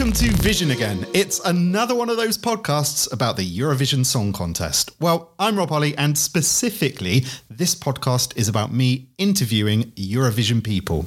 Welcome 0.00 0.14
to 0.14 0.32
Vision 0.42 0.70
Again. 0.70 1.06
It's 1.12 1.40
another 1.40 1.94
one 1.94 2.08
of 2.08 2.16
those 2.16 2.38
podcasts 2.38 3.12
about 3.12 3.36
the 3.36 3.46
Eurovision 3.46 4.06
Song 4.06 4.32
Contest. 4.32 4.92
Well, 4.98 5.34
I'm 5.38 5.58
Rob 5.58 5.68
Holly, 5.68 5.94
and 5.98 6.16
specifically, 6.16 7.26
this 7.50 7.74
podcast 7.74 8.34
is 8.34 8.48
about 8.48 8.72
me 8.72 9.10
interviewing 9.18 9.92
Eurovision 9.96 10.64
people. 10.64 11.04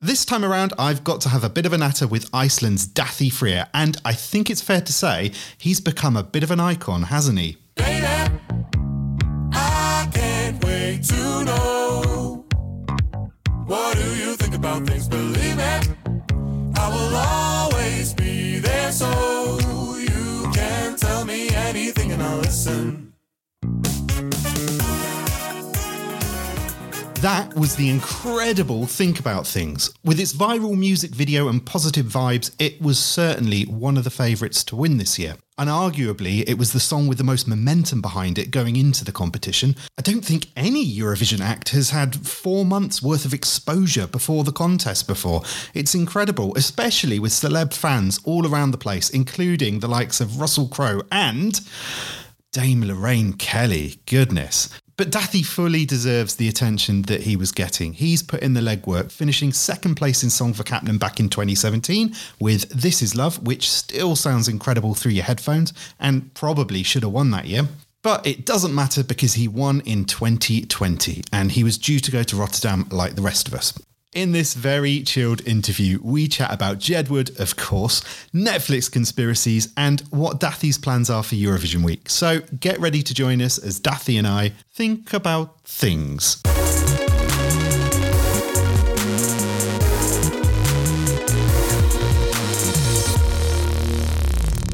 This 0.00 0.24
time 0.24 0.44
around, 0.44 0.74
I've 0.78 1.02
got 1.02 1.20
to 1.22 1.28
have 1.28 1.42
a 1.42 1.48
bit 1.48 1.66
of 1.66 1.72
a 1.72 1.78
natter 1.78 2.06
with 2.06 2.30
Iceland's 2.32 2.86
Dathi 2.86 3.32
Freyr, 3.32 3.66
and 3.74 4.00
I 4.04 4.12
think 4.12 4.48
it's 4.48 4.62
fair 4.62 4.80
to 4.80 4.92
say 4.92 5.32
he's 5.58 5.80
become 5.80 6.16
a 6.16 6.22
bit 6.22 6.44
of 6.44 6.52
an 6.52 6.60
icon, 6.60 7.02
hasn't 7.02 7.40
he? 7.40 7.56
What 13.66 13.96
do 13.96 14.14
you 14.14 14.36
think 14.36 14.54
about 14.54 14.86
things? 14.86 15.08
Believe 15.08 15.56
me, 15.56 15.80
I 16.76 16.88
will 16.88 17.16
always 17.16 17.69
be 18.08 18.58
there 18.58 18.90
so 18.92 19.10
you 19.98 20.50
can 20.54 20.96
tell 20.96 21.26
me 21.26 21.50
anything 21.50 22.12
and 22.12 22.22
I'll 22.22 22.38
listen. 22.38 23.12
That 27.20 27.54
was 27.54 27.76
the 27.76 27.90
incredible 27.90 28.86
Think 28.86 29.20
About 29.20 29.46
Things. 29.46 29.92
With 30.02 30.18
its 30.18 30.32
viral 30.32 30.78
music 30.78 31.10
video 31.10 31.48
and 31.48 31.64
positive 31.64 32.06
vibes, 32.06 32.54
it 32.58 32.80
was 32.80 32.98
certainly 32.98 33.64
one 33.64 33.98
of 33.98 34.04
the 34.04 34.10
favourites 34.10 34.64
to 34.64 34.76
win 34.76 34.96
this 34.96 35.18
year. 35.18 35.36
And 35.60 35.68
arguably, 35.68 36.42
it 36.48 36.56
was 36.56 36.72
the 36.72 36.80
song 36.80 37.06
with 37.06 37.18
the 37.18 37.24
most 37.24 37.46
momentum 37.46 38.00
behind 38.00 38.38
it 38.38 38.50
going 38.50 38.76
into 38.76 39.04
the 39.04 39.12
competition. 39.12 39.76
I 39.98 40.00
don't 40.00 40.24
think 40.24 40.46
any 40.56 40.82
Eurovision 40.90 41.40
act 41.40 41.68
has 41.68 41.90
had 41.90 42.26
four 42.26 42.64
months 42.64 43.02
worth 43.02 43.26
of 43.26 43.34
exposure 43.34 44.06
before 44.06 44.42
the 44.42 44.52
contest 44.52 45.06
before. 45.06 45.42
It's 45.74 45.94
incredible, 45.94 46.54
especially 46.56 47.18
with 47.18 47.32
celeb 47.32 47.74
fans 47.74 48.18
all 48.24 48.46
around 48.50 48.70
the 48.70 48.78
place, 48.78 49.10
including 49.10 49.80
the 49.80 49.86
likes 49.86 50.18
of 50.18 50.40
Russell 50.40 50.66
Crowe 50.66 51.02
and 51.12 51.60
Dame 52.52 52.82
Lorraine 52.82 53.34
Kelly. 53.34 54.00
Goodness. 54.06 54.70
But 55.00 55.08
Dathi 55.08 55.42
fully 55.46 55.86
deserves 55.86 56.34
the 56.34 56.46
attention 56.46 57.00
that 57.04 57.22
he 57.22 57.34
was 57.34 57.52
getting. 57.52 57.94
He's 57.94 58.22
put 58.22 58.42
in 58.42 58.52
the 58.52 58.60
legwork, 58.60 59.10
finishing 59.10 59.50
second 59.50 59.94
place 59.94 60.22
in 60.22 60.28
Söngvakeppnin 60.28 60.98
back 60.98 61.18
in 61.18 61.30
2017 61.30 62.14
with 62.38 62.68
This 62.68 63.00
Is 63.00 63.16
Love, 63.16 63.42
which 63.42 63.70
still 63.70 64.14
sounds 64.14 64.46
incredible 64.46 64.92
through 64.92 65.12
your 65.12 65.24
headphones 65.24 65.72
and 65.98 66.34
probably 66.34 66.82
should 66.82 67.02
have 67.02 67.12
won 67.12 67.30
that 67.30 67.46
year. 67.46 67.66
But 68.02 68.26
it 68.26 68.44
doesn't 68.44 68.74
matter 68.74 69.02
because 69.02 69.32
he 69.32 69.48
won 69.48 69.80
in 69.86 70.04
2020 70.04 71.22
and 71.32 71.52
he 71.52 71.64
was 71.64 71.78
due 71.78 71.98
to 71.98 72.10
go 72.10 72.22
to 72.22 72.36
Rotterdam 72.36 72.86
like 72.90 73.14
the 73.14 73.22
rest 73.22 73.48
of 73.48 73.54
us. 73.54 73.72
In 74.12 74.32
this 74.32 74.54
very 74.54 75.04
chilled 75.04 75.46
interview, 75.46 76.00
we 76.02 76.26
chat 76.26 76.52
about 76.52 76.78
Jedward, 76.78 77.38
of 77.38 77.54
course, 77.54 78.00
Netflix 78.34 78.90
conspiracies, 78.90 79.72
and 79.76 80.00
what 80.10 80.40
Dathi's 80.40 80.78
plans 80.78 81.08
are 81.08 81.22
for 81.22 81.36
Eurovision 81.36 81.84
week. 81.84 82.10
So 82.10 82.40
get 82.58 82.80
ready 82.80 83.04
to 83.04 83.14
join 83.14 83.40
us 83.40 83.56
as 83.56 83.78
Dathi 83.78 84.18
and 84.18 84.26
I 84.26 84.50
think 84.72 85.12
about 85.12 85.60
things. 85.60 86.42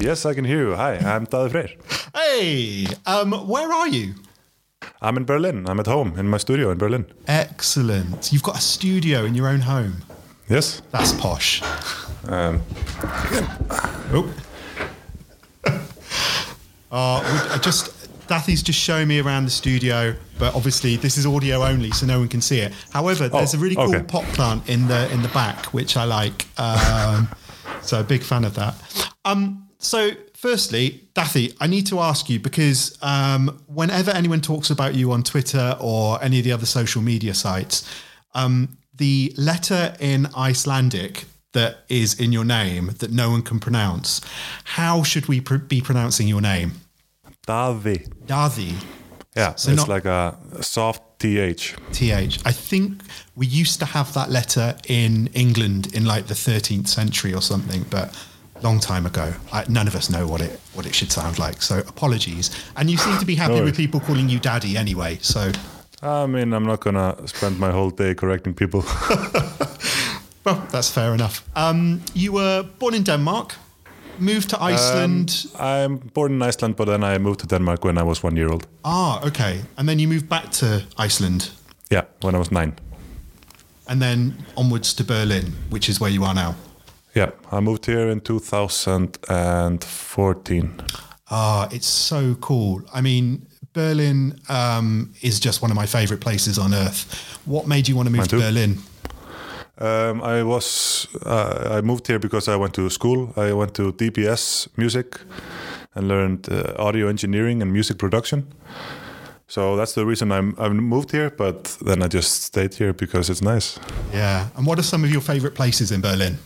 Yes, 0.01 0.25
I 0.25 0.33
can 0.33 0.47
hear 0.47 0.69
you. 0.69 0.75
Hi, 0.77 0.97
I'm 0.97 1.27
Daði 1.27 1.51
Freyr. 1.51 1.71
Hey, 2.15 2.87
um, 3.05 3.33
where 3.47 3.71
are 3.71 3.89
you? 3.89 4.15
I'm 5.03 5.17
in 5.17 5.25
Berlin. 5.25 5.67
I'm 5.69 5.79
at 5.81 5.87
home 5.87 6.19
in 6.19 6.29
my 6.29 6.39
studio 6.39 6.71
in 6.71 6.79
Berlin. 6.79 7.07
Excellent. 7.29 8.33
You've 8.33 8.43
got 8.43 8.57
a 8.57 8.61
studio 8.61 9.25
in 9.25 9.35
your 9.35 9.49
own 9.49 9.61
home. 9.61 10.03
Yes. 10.49 10.81
That's 10.91 11.13
posh. 11.13 11.63
Um, 12.29 12.63
Oh. 14.13 14.33
uh, 16.93 17.51
I 17.53 17.59
just 17.61 17.93
Dathy's 18.29 18.63
just 18.63 18.79
showing 18.79 19.07
me 19.09 19.21
around 19.21 19.45
the 19.45 19.51
studio, 19.51 20.15
but 20.39 20.55
obviously 20.55 20.97
this 20.97 21.17
is 21.17 21.27
audio 21.27 21.63
only, 21.65 21.91
so 21.93 22.07
no 22.07 22.19
one 22.19 22.29
can 22.29 22.41
see 22.41 22.61
it. 22.61 22.73
However, 22.91 23.29
there's 23.29 23.55
a 23.55 23.57
Oh, 23.57 23.61
really 23.61 23.75
cool 23.77 23.95
okay. 23.95 24.03
pot 24.05 24.25
plant 24.35 24.69
in 24.69 24.87
the 24.89 25.11
in 25.13 25.23
the 25.23 25.29
back, 25.29 25.67
which 25.67 25.97
I 25.97 26.05
like. 26.05 26.47
Um, 26.59 27.29
so 27.83 28.01
a 28.01 28.05
big 28.05 28.23
fan 28.23 28.45
of 28.45 28.55
that. 28.55 28.75
Um, 29.25 29.69
so 29.79 30.11
firstly, 30.37 31.09
Dathy, 31.15 31.55
I 31.61 31.67
need 31.67 31.87
to 31.89 32.01
ask 32.01 32.29
you 32.29 32.39
because 32.39 32.97
um, 33.03 33.63
whenever 33.67 34.11
anyone 34.11 34.41
talks 34.41 34.71
about 34.71 34.95
you 34.95 35.13
on 35.13 35.23
Twitter 35.23 35.77
or 35.81 36.23
any 36.23 36.39
of 36.39 36.45
the 36.45 36.53
other 36.53 36.67
social 36.67 37.03
media 37.03 37.35
sites, 37.35 37.89
um, 38.35 38.77
the 38.95 39.35
letter 39.37 39.95
in 40.01 40.27
Icelandic 40.37 41.25
that 41.53 41.79
is 41.89 42.19
in 42.21 42.33
your 42.33 42.45
name 42.45 42.89
that 42.99 43.11
no 43.11 43.31
one 43.31 43.43
can 43.43 43.59
pronounce. 43.59 44.21
How 44.65 45.03
should 45.03 45.27
we 45.27 45.41
pr- 45.41 45.57
be 45.57 45.81
pronouncing 45.81 46.29
your 46.29 46.41
name? 46.43 46.73
Daði. 47.47 48.09
Dathi, 48.27 48.75
Yeah, 49.37 49.55
So 49.55 49.71
it's 49.71 49.81
not- 49.83 49.89
like 49.89 50.05
a 50.07 50.37
soft 50.63 51.03
th. 51.19 51.75
th. 51.93 52.39
I 52.45 52.53
think 52.53 53.03
we 53.35 53.47
used 53.47 53.79
to 53.81 53.87
have 53.87 54.13
that 54.15 54.31
letter 54.31 54.77
in 54.89 55.29
England 55.35 55.95
in 55.95 56.05
like 56.05 56.27
the 56.27 56.35
13th 56.35 56.89
century 56.89 57.33
or 57.35 57.43
something, 57.43 57.85
but 57.91 58.15
long 58.63 58.81
time 58.81 59.07
ago. 59.07 59.33
I, 59.53 59.65
none 59.69 59.89
of 59.89 59.95
us 59.95 60.09
know 60.09 60.27
what 60.27 60.41
it 60.41 60.61
what 60.75 60.87
it 60.87 60.95
should 60.95 61.13
sound 61.13 61.39
like. 61.39 61.63
So 61.63 61.79
apologies. 61.79 62.51
And 62.77 62.91
you 62.91 62.97
seem 62.99 63.19
to 63.19 63.25
be 63.27 63.35
happy 63.37 63.55
No 63.55 63.65
with 63.65 63.77
people 63.77 64.01
calling 64.01 64.29
you 64.31 64.39
daddy 64.41 64.77
anyway. 64.77 65.19
So 65.23 65.51
I 66.03 66.27
mean, 66.27 66.53
I'm 66.55 66.65
not 66.67 66.81
gonna 66.81 67.15
spend 67.27 67.59
my 67.59 67.71
whole 67.73 67.91
day 67.91 68.15
correcting 68.15 68.55
people. 68.55 68.81
well, 70.45 70.67
that's 70.71 70.91
fair 70.91 71.15
enough. 71.15 71.43
Um, 71.57 72.01
you 72.15 72.33
were 72.33 72.63
born 72.79 72.95
in 72.95 73.03
Denmark, 73.05 73.55
moved 74.19 74.51
to 74.51 74.63
Iceland. 74.63 75.47
I'm 75.59 75.97
born 76.15 76.33
in 76.33 76.43
Iceland, 76.49 76.77
but 76.77 76.87
then 76.87 77.03
I 77.05 77.19
moved 77.19 77.41
to 77.41 77.47
Denmark 77.47 77.85
when 77.85 77.99
I 77.99 78.03
was 78.03 78.23
one 78.25 78.37
year 78.37 78.49
old. 78.49 78.67
ah, 78.85 79.21
okay. 79.27 79.61
And 79.77 79.89
then 79.89 79.99
you 79.99 80.09
moved 80.09 80.29
back 80.29 80.51
to 80.61 80.83
Iceland 80.99 81.51
Yeah, 81.91 82.05
when 82.23 82.35
I 82.35 82.39
was 82.39 82.51
nine. 82.51 82.73
and 83.89 84.01
then 84.03 84.35
onwards 84.57 84.95
to 84.95 85.05
Berlin, 85.05 85.53
which 85.71 85.89
is 85.89 86.01
where 86.01 86.11
you 86.13 86.25
are 86.25 86.35
now. 86.35 86.55
Yeah, 87.17 87.31
I 87.51 87.61
moved 87.61 87.87
here 87.87 88.11
in 88.11 88.21
2014. 88.21 90.83
Ah, 91.31 91.69
it's 91.73 91.87
so 91.87 92.35
cool. 92.35 92.83
I 92.93 93.01
mean, 93.01 93.47
Berlin 93.73 94.39
um, 94.51 95.15
is 95.23 95.41
just 95.41 95.63
one 95.63 95.71
of 95.71 95.77
my 95.77 95.87
favorite 95.87 96.21
places 96.21 96.59
on 96.59 96.75
earth. 96.75 97.39
What 97.47 97.67
made 97.67 97.89
you 97.89 97.97
want 97.97 98.09
to 98.09 98.15
move 98.15 98.29
to. 98.29 98.37
Berlin? 98.37 98.77
Um, 99.79 100.23
I 100.23 100.43
was 100.43 101.07
uh, 101.25 101.79
I 101.79 101.81
moved 101.81 102.07
here 102.07 102.19
because 102.19 102.49
I 102.49 102.57
went 102.57 102.75
to 102.75 102.91
school. 102.91 103.33
I 103.37 103.55
went 103.55 103.73
to 103.75 103.93
DBS 103.93 104.69
Music 104.77 105.19
and 105.95 106.09
learned 106.09 106.49
uh, 106.51 106.75
audio 106.79 107.09
engineering 107.09 107.63
and 107.63 107.73
music 107.73 107.97
production. 107.97 108.47
So 109.49 109.77
that's 109.77 109.95
the 109.95 110.05
reason 110.05 110.33
I'm 110.33 110.55
I 110.59 110.69
moved 110.69 111.13
here. 111.13 111.31
But 111.31 111.79
then 111.81 112.03
I 112.03 112.09
just 112.09 112.43
stayed 112.43 112.75
here 112.75 112.93
because 112.93 113.31
it's 113.33 113.43
nice. 113.43 113.79
Yeah. 114.13 114.49
And 114.55 114.67
what 114.67 114.79
are 114.79 114.85
some 114.85 115.05
of 115.05 115.11
your 115.11 115.23
favorite 115.23 115.55
places 115.55 115.91
in 115.91 116.03
Berlin? 116.03 116.39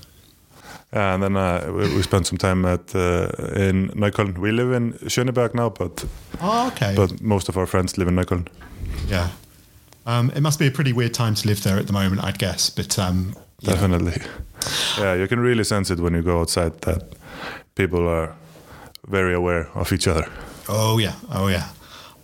And 0.92 1.22
then 1.22 1.36
uh, 1.36 1.70
we, 1.72 1.94
we 1.96 2.02
spent 2.02 2.26
some 2.26 2.38
time 2.38 2.64
at 2.64 2.94
uh, 2.94 3.28
in 3.54 3.90
Neukölln. 3.94 4.38
We 4.38 4.50
live 4.50 4.72
in 4.72 4.94
Schöneberg 5.08 5.54
now, 5.54 5.68
but 5.70 6.04
Oh, 6.40 6.66
okay. 6.68 6.94
but 6.96 7.20
most 7.20 7.48
of 7.48 7.56
our 7.56 7.66
friends 7.66 7.96
live 7.98 8.08
in 8.08 8.16
Neukölln. 8.16 8.48
yeah. 9.08 9.28
Um, 10.06 10.30
it 10.34 10.40
must 10.40 10.58
be 10.58 10.66
a 10.66 10.70
pretty 10.70 10.92
weird 10.92 11.14
time 11.14 11.34
to 11.34 11.46
live 11.48 11.62
there 11.62 11.78
at 11.78 11.86
the 11.86 11.92
moment, 11.92 12.24
I'd 12.24 12.38
guess. 12.38 12.70
But 12.70 12.98
um. 12.98 13.34
Definitely. 13.62 14.14
Yeah, 14.98 15.14
you 15.14 15.26
can 15.26 15.40
really 15.40 15.64
sense 15.64 15.90
it 15.90 16.00
when 16.00 16.12
you 16.12 16.20
go 16.22 16.40
outside 16.40 16.82
that 16.82 17.02
people 17.76 18.06
are 18.06 18.34
very 19.08 19.32
aware 19.32 19.68
of 19.74 19.90
each 19.90 20.06
other. 20.06 20.26
Oh 20.68 20.98
yeah, 20.98 21.14
oh 21.32 21.48
yeah. 21.48 21.68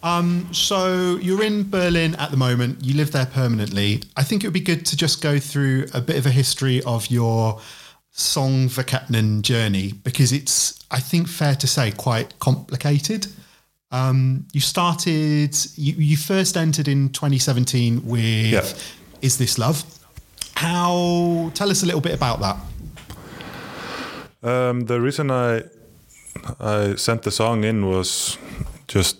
Um, 0.02 0.46
so 0.52 1.16
you're 1.16 1.42
in 1.42 1.70
Berlin 1.70 2.14
at 2.16 2.30
the 2.30 2.36
moment. 2.36 2.84
You 2.84 2.94
live 2.94 3.12
there 3.12 3.24
permanently. 3.24 4.02
I 4.18 4.22
think 4.22 4.44
it 4.44 4.48
would 4.48 4.52
be 4.52 4.60
good 4.60 4.84
to 4.84 4.96
just 4.98 5.22
go 5.22 5.38
through 5.38 5.86
a 5.94 6.00
bit 6.02 6.16
of 6.18 6.26
a 6.26 6.30
history 6.30 6.82
of 6.82 7.10
your 7.10 7.58
Söngvakeppnin 8.16 9.42
journey 9.42 9.92
because 10.04 10.32
it's, 10.32 10.78
I 10.90 11.00
think, 11.00 11.28
fair 11.28 11.54
to 11.56 11.66
say, 11.66 11.92
quite 11.92 12.38
complicated. 12.38 13.26
Um, 13.92 14.46
you 14.52 14.60
started. 14.60 15.54
You, 15.76 15.92
you 15.98 16.16
first 16.16 16.56
entered 16.56 16.88
in 16.88 17.10
2017 17.10 18.00
with 18.04 18.52
Yeah. 18.52 18.64
"Is 19.22 19.36
This 19.36 19.58
Love." 19.58 19.84
How? 20.56 21.50
Tell 21.54 21.70
us 21.70 21.82
a 21.82 21.86
little 21.86 22.00
bit 22.00 22.14
about 22.14 22.40
that. 22.40 22.56
Um, 24.42 24.86
the 24.86 25.00
reason 25.00 25.30
I 25.30 25.62
I 26.60 26.96
sent 26.96 27.22
the 27.22 27.30
song 27.30 27.64
in 27.64 27.86
was 27.86 28.38
just 28.88 29.18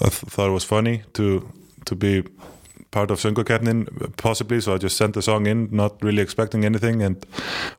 I 0.00 0.08
th- 0.08 0.30
thought 0.30 0.48
it 0.48 0.52
was 0.54 0.64
funny 0.64 1.02
to 1.12 1.48
to 1.84 1.94
be 1.94 2.22
part 2.96 3.10
of 3.10 3.20
Söngvakeppnin 3.20 3.86
possibly. 4.16 4.60
So 4.60 4.74
I 4.74 4.78
just 4.78 4.96
sent 4.96 5.12
the 5.12 5.22
song 5.22 5.46
in, 5.46 5.68
not 5.70 6.02
really 6.02 6.22
expecting 6.22 6.64
anything. 6.64 7.02
And 7.02 7.16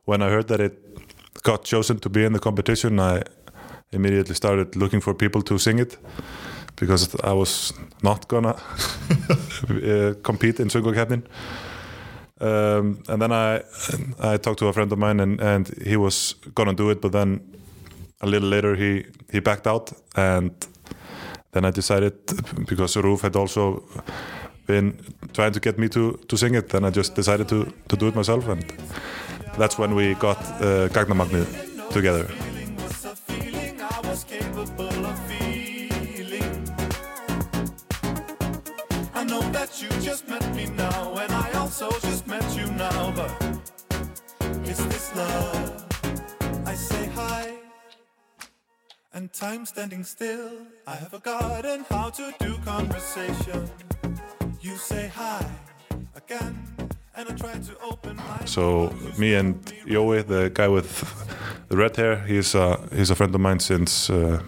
when 0.06 0.22
I 0.22 0.30
heard 0.30 0.48
that 0.48 0.60
it 0.60 0.74
got 1.44 1.64
chosen 1.66 2.00
to 2.00 2.10
be 2.10 2.24
in 2.26 2.34
the 2.34 2.40
competition, 2.40 3.00
I 3.00 3.24
immediately 3.92 4.36
started 4.36 4.76
looking 4.76 5.02
for 5.02 5.16
people 5.16 5.42
to 5.42 5.58
sing 5.58 5.80
it 5.80 5.98
because 6.76 7.16
I 7.24 7.34
was 7.34 7.74
not 8.04 8.28
gonna 8.28 8.50
uh, 9.70 10.14
compete 10.22 10.62
in 10.62 10.70
Söngvakeppnin. 10.70 11.24
Um, 12.40 12.98
and 13.08 13.22
then 13.22 13.32
I 13.32 13.62
I 14.34 14.38
talked 14.38 14.60
to 14.60 14.68
a 14.68 14.74
friend 14.74 14.92
of 14.92 15.00
mine, 15.00 15.24
and, 15.24 15.42
and 15.42 15.68
he 15.88 15.98
was 15.98 16.36
gonna 16.54 16.76
do 16.76 16.92
it, 16.92 17.02
but 17.02 17.12
then 17.12 17.42
a 18.22 18.28
little 18.28 18.50
later 18.50 18.76
he 18.76 19.06
he 19.34 19.42
backed 19.42 19.68
out, 19.68 19.94
and 20.16 20.52
then 21.52 21.66
I 21.66 21.72
decided 21.72 22.14
because 22.68 23.00
Roof 23.00 23.22
had 23.22 23.36
also 23.36 23.84
been 24.68 24.94
trying 25.34 25.54
to 25.54 25.60
get 25.60 25.78
me 25.80 25.88
to 25.90 26.20
to 26.28 26.38
sing 26.38 26.56
it, 26.56 26.74
and 26.74 26.86
I 26.86 26.90
just 26.90 27.16
decided 27.16 27.48
to 27.50 27.66
to 27.88 27.96
do 27.96 28.08
it 28.08 28.16
myself, 28.16 28.48
and 28.48 28.64
that's 29.58 29.78
when 29.80 29.96
we 29.96 30.14
got 30.16 30.38
uh, 30.62 30.90
Gagnamagnið 30.90 31.48
together. 31.92 32.26
Feeling 32.26 32.76
was 32.76 33.06
a 33.06 33.16
feeling 33.16 33.82
I 33.82 34.00
was 34.10 34.24
capable 34.24 35.06
of 35.06 35.18
feeling. 35.28 36.52
I 39.16 39.24
know 39.24 39.42
that 39.52 39.82
you 39.82 39.90
just 40.02 40.28
met 40.28 40.46
me 40.56 40.66
now, 40.76 41.16
and 41.18 41.32
I 41.32 41.52
also 41.54 41.90
just 42.02 42.28
met 42.28 42.46
you 42.58 42.68
now, 42.72 43.14
but 43.16 43.32
is 44.68 44.78
this 44.92 45.16
love? 45.16 45.86
I 46.66 46.76
say 46.76 47.10
hi, 47.16 47.56
and 49.14 49.32
time 49.34 49.66
standing 49.66 50.04
still. 50.04 50.52
I 50.86 50.96
have 50.96 51.12
forgotten 51.12 51.86
how 51.90 52.10
to 52.10 52.34
do 52.40 52.58
conversation. 52.66 53.70
So 58.46 58.94
me 59.18 59.36
and 59.36 59.56
Joey, 59.88 60.24
the 60.24 60.50
guy 60.54 60.68
with 60.68 61.06
the 61.70 61.78
red 61.78 61.96
hair, 61.96 62.18
he's 62.28 62.56
a 62.56 62.78
he's 62.94 63.10
a 63.10 63.16
friend 63.16 63.34
of 63.36 63.42
mine 63.42 63.60
since 63.60 64.10
uh, 64.10 64.42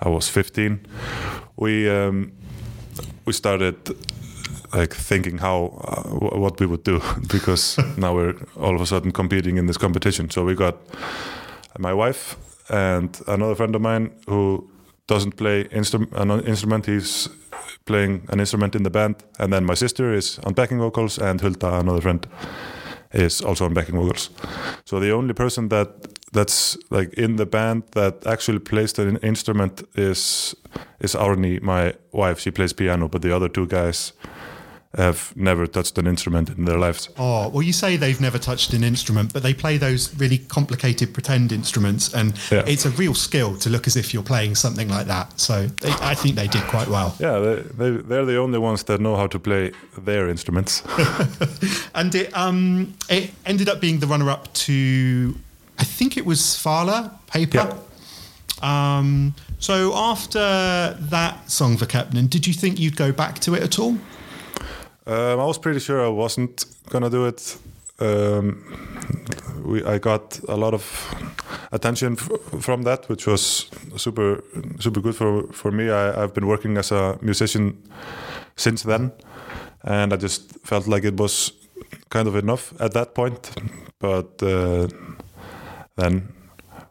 I 0.00 0.08
was 0.08 0.28
15. 0.28 0.86
We 1.56 1.88
um, 1.90 2.32
we 3.26 3.32
started 3.32 3.76
like 4.74 4.94
thinking 4.94 5.38
how 5.38 5.72
uh, 5.84 6.38
what 6.38 6.60
we 6.60 6.66
would 6.66 6.84
do 6.84 7.00
because 7.32 7.78
now 7.96 8.14
we're 8.14 8.34
all 8.56 8.74
of 8.74 8.80
a 8.80 8.86
sudden 8.86 9.12
competing 9.12 9.56
in 9.56 9.66
this 9.66 9.78
competition. 9.78 10.30
So 10.30 10.44
we 10.44 10.54
got 10.54 10.76
my 11.78 11.94
wife 11.94 12.36
and 12.68 13.20
another 13.26 13.54
friend 13.54 13.74
of 13.74 13.80
mine 13.82 14.10
who 14.26 14.68
doesn't 15.06 15.36
play 15.36 15.64
instrum- 15.70 16.08
an 16.12 16.30
instrument. 16.46 16.86
He's 16.86 17.28
playing 17.88 18.22
an 18.28 18.40
instrument 18.40 18.74
in 18.74 18.82
the 18.82 18.90
band, 18.90 19.14
and 19.38 19.52
then 19.52 19.64
my 19.64 19.74
sister 19.74 20.14
is 20.14 20.38
on 20.44 20.54
backing 20.54 20.78
vocals, 20.78 21.18
and 21.18 21.40
Hulda, 21.40 21.80
another 21.80 22.00
friend, 22.00 22.26
is 23.12 23.42
also 23.42 23.64
on 23.64 23.74
backing 23.74 23.96
vocals. 23.96 24.30
So 24.84 25.00
the 25.00 25.12
only 25.12 25.34
person 25.34 25.68
that 25.68 25.88
that's 26.32 26.76
like 26.90 27.14
in 27.14 27.36
the 27.36 27.46
band 27.46 27.82
that 27.92 28.26
actually 28.26 28.58
plays 28.58 28.92
the 28.92 29.18
instrument 29.22 29.82
is 29.94 30.54
is 31.00 31.16
Árný, 31.16 31.60
my 31.62 31.94
wife. 32.12 32.40
She 32.40 32.50
plays 32.50 32.74
piano, 32.74 33.08
but 33.08 33.22
the 33.22 33.36
other 33.36 33.48
two 33.48 33.66
guys 33.66 34.12
have 34.96 35.34
never 35.36 35.66
touched 35.66 35.98
an 35.98 36.06
instrument 36.06 36.48
in 36.48 36.64
their 36.64 36.78
lives. 36.78 37.10
Oh, 37.18 37.48
well, 37.50 37.62
you 37.62 37.74
say 37.74 37.96
they've 37.98 38.20
never 38.20 38.38
touched 38.38 38.72
an 38.72 38.82
instrument, 38.82 39.34
but 39.34 39.42
they 39.42 39.52
play 39.52 39.76
those 39.76 40.14
really 40.18 40.38
complicated 40.38 41.12
pretend 41.12 41.52
instruments, 41.52 42.14
and 42.14 42.32
Yeah. 42.50 42.64
it's 42.66 42.86
a 42.86 42.90
real 42.90 43.14
skill 43.14 43.56
to 43.58 43.68
look 43.68 43.86
as 43.86 43.96
if 43.96 44.14
you're 44.14 44.22
playing 44.22 44.54
something 44.54 44.88
like 44.88 45.06
that. 45.06 45.38
So 45.38 45.66
they, 45.66 45.90
I 46.00 46.14
think 46.14 46.36
they 46.36 46.46
did 46.48 46.62
quite 46.64 46.88
well. 46.88 47.14
Yeah, 47.20 47.38
they, 47.38 47.54
they, 47.76 47.90
they're 48.02 48.24
the 48.24 48.38
only 48.38 48.58
ones 48.58 48.82
that 48.84 48.98
know 49.00 49.14
how 49.16 49.26
to 49.26 49.38
play 49.38 49.72
their 49.98 50.28
instruments. 50.28 50.82
And 51.94 52.14
it 52.14 52.34
um 52.36 52.94
it 53.08 53.32
ended 53.44 53.68
up 53.68 53.80
being 53.80 53.98
the 53.98 54.06
runner 54.06 54.30
up 54.30 54.52
to 54.54 55.36
I 55.78 55.84
think 55.84 56.16
it 56.16 56.24
was 56.24 56.40
Svala 56.40 57.10
paper. 57.26 57.76
Um 58.62 59.34
so 59.58 59.92
after 59.94 60.38
that 61.00 61.50
song 61.50 61.76
for 61.76 61.86
Captain, 61.86 62.26
did 62.28 62.46
you 62.46 62.52
think 62.54 62.78
you'd 62.78 62.96
go 62.96 63.10
back 63.12 63.38
to 63.40 63.54
it 63.54 63.62
at 63.62 63.78
all? 63.78 63.98
Um, 65.08 65.40
I 65.40 65.44
was 65.46 65.58
pretty 65.58 65.80
sure 65.80 66.04
I 66.04 66.08
wasn't 66.08 66.66
gonna 66.90 67.08
do 67.08 67.24
it. 67.24 67.56
Um, 67.98 68.62
we, 69.64 69.82
I 69.82 69.98
got 69.98 70.38
a 70.48 70.54
lot 70.54 70.74
of 70.74 70.82
attention 71.72 72.16
from 72.16 72.82
that, 72.82 73.08
which 73.08 73.26
was 73.26 73.70
super, 73.96 74.44
super 74.78 75.00
good 75.00 75.16
for 75.16 75.44
for 75.52 75.72
me. 75.72 75.88
I, 75.88 76.22
I've 76.22 76.34
been 76.34 76.46
working 76.46 76.76
as 76.76 76.92
a 76.92 77.18
musician 77.22 77.82
since 78.56 78.82
then, 78.82 79.12
and 79.82 80.12
I 80.12 80.16
just 80.16 80.58
felt 80.66 80.86
like 80.86 81.04
it 81.04 81.16
was 81.16 81.52
kind 82.10 82.28
of 82.28 82.36
enough 82.36 82.74
at 82.78 82.92
that 82.92 83.14
point. 83.14 83.50
But 83.98 84.42
uh, 84.42 84.88
then 85.96 86.28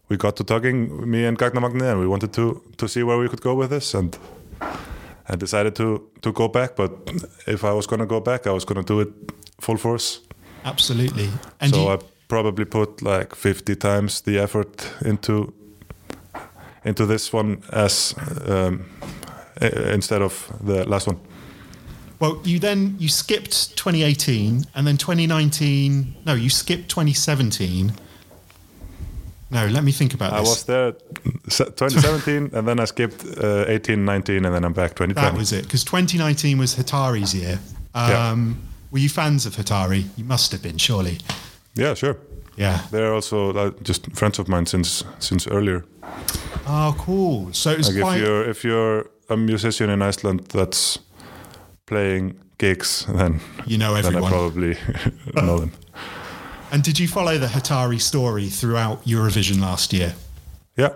we 0.10 0.18
got 0.18 0.36
to 0.38 0.44
talking, 0.44 1.08
me 1.08 1.26
and 1.26 1.38
Gagnamagnið, 1.38 1.92
and 1.92 2.00
we 2.00 2.08
wanted 2.08 2.34
to 2.34 2.62
to 2.78 2.88
see 2.88 3.04
where 3.04 3.20
we 3.20 3.30
could 3.30 3.42
go 3.42 3.54
with 3.54 3.70
this, 3.70 3.94
and 3.94 4.18
I 5.30 5.36
decided 5.36 5.76
to 5.76 6.02
to 6.22 6.32
go 6.32 6.48
back. 6.48 6.76
But 6.76 6.92
if 7.48 7.64
I 7.64 7.74
was 7.74 7.88
going 7.88 8.00
to 8.00 8.06
go 8.06 8.20
back, 8.20 8.48
I 8.48 8.52
was 8.52 8.66
going 8.66 8.84
to 8.84 8.94
do 8.94 9.02
it 9.02 9.10
full 9.60 9.78
force. 9.78 10.22
Absolutely. 10.64 11.30
And 11.60 11.74
so 11.74 11.84
you, 11.84 11.90
I 11.90 11.98
probably 12.28 12.66
put 12.66 13.02
like 13.02 13.36
50 13.36 13.76
times 13.76 14.22
the 14.22 14.40
effort 14.40 14.90
into 15.06 15.54
into 16.84 17.06
this 17.06 17.34
one 17.34 17.62
as 17.72 18.16
um, 18.46 18.86
instead 19.62 20.22
of 20.22 20.52
the 20.62 20.86
last 20.88 21.08
one. 21.08 21.20
well, 22.20 22.42
you 22.44 22.60
then 22.60 22.96
you 23.00 23.10
skipped 23.10 23.76
2018 23.78 24.66
and 24.76 24.88
then 24.88 24.98
2019. 24.98 26.16
No, 26.26 26.34
you 26.34 26.50
skipped 26.50 26.90
2017. 26.90 27.92
No, 29.50 29.66
let 29.68 29.84
me 29.84 29.92
think 29.94 30.14
about 30.14 30.34
I 30.34 30.40
this. 30.42 30.48
I 30.48 30.52
was 30.52 30.64
there 30.66 30.92
2017, 31.72 32.50
and 32.54 32.68
then 32.68 32.80
I 32.80 32.86
skipped 32.86 33.24
uh, 33.38 33.66
18, 33.68 34.04
19, 34.04 34.46
and 34.46 34.54
then 34.54 34.64
I'm 34.66 34.74
back 34.74 34.92
2020. 34.92 35.14
That 35.14 35.38
was 35.38 35.52
it, 35.54 35.64
because 35.64 35.84
2019 35.86 36.58
was 36.58 36.76
Hatari's 36.76 37.34
year. 37.34 37.60
Um, 37.96 38.10
Yeah. 38.10 38.54
Were 38.92 39.00
you 39.00 39.10
fans 39.10 39.46
of 39.46 39.56
Hatari? 39.56 40.06
You 40.18 40.24
must 40.26 40.52
have 40.54 40.62
been, 40.62 40.78
surely. 40.78 41.18
Yeah, 41.76 41.94
sure. 41.96 42.18
Yeah. 42.58 42.82
They're 42.92 43.14
also 43.14 43.72
just 43.84 44.12
friends 44.16 44.40
of 44.40 44.48
mine 44.48 44.66
since 44.66 45.04
since 45.20 45.46
earlier. 45.48 45.84
Oh, 46.66 46.96
cool. 46.98 47.54
So 47.54 47.72
it 47.72 47.78
was 47.78 47.90
Like 47.96 48.16
if 48.16 48.22
you're 48.22 48.50
if 48.50 48.64
you're 48.64 49.06
a 49.30 49.36
musician 49.38 49.90
in 49.90 50.02
Iceland 50.02 50.40
that's 50.54 51.00
playing 51.86 52.36
gigs, 52.58 53.06
then 53.18 53.40
You 53.66 53.78
know 53.78 53.94
everyone. 53.96 54.04
then 54.04 54.24
I 54.24 54.26
everyone. 54.28 54.32
probably 54.32 54.78
know 55.36 55.60
them. 55.60 55.72
And 56.72 56.84
did 56.84 57.00
you 57.00 57.08
follow 57.08 57.38
the 57.38 57.48
Hatari 57.48 58.00
story 58.00 58.50
throughout 58.50 59.04
Eurovision 59.06 59.62
last 59.62 59.94
year? 59.94 60.14
Yeah, 60.76 60.94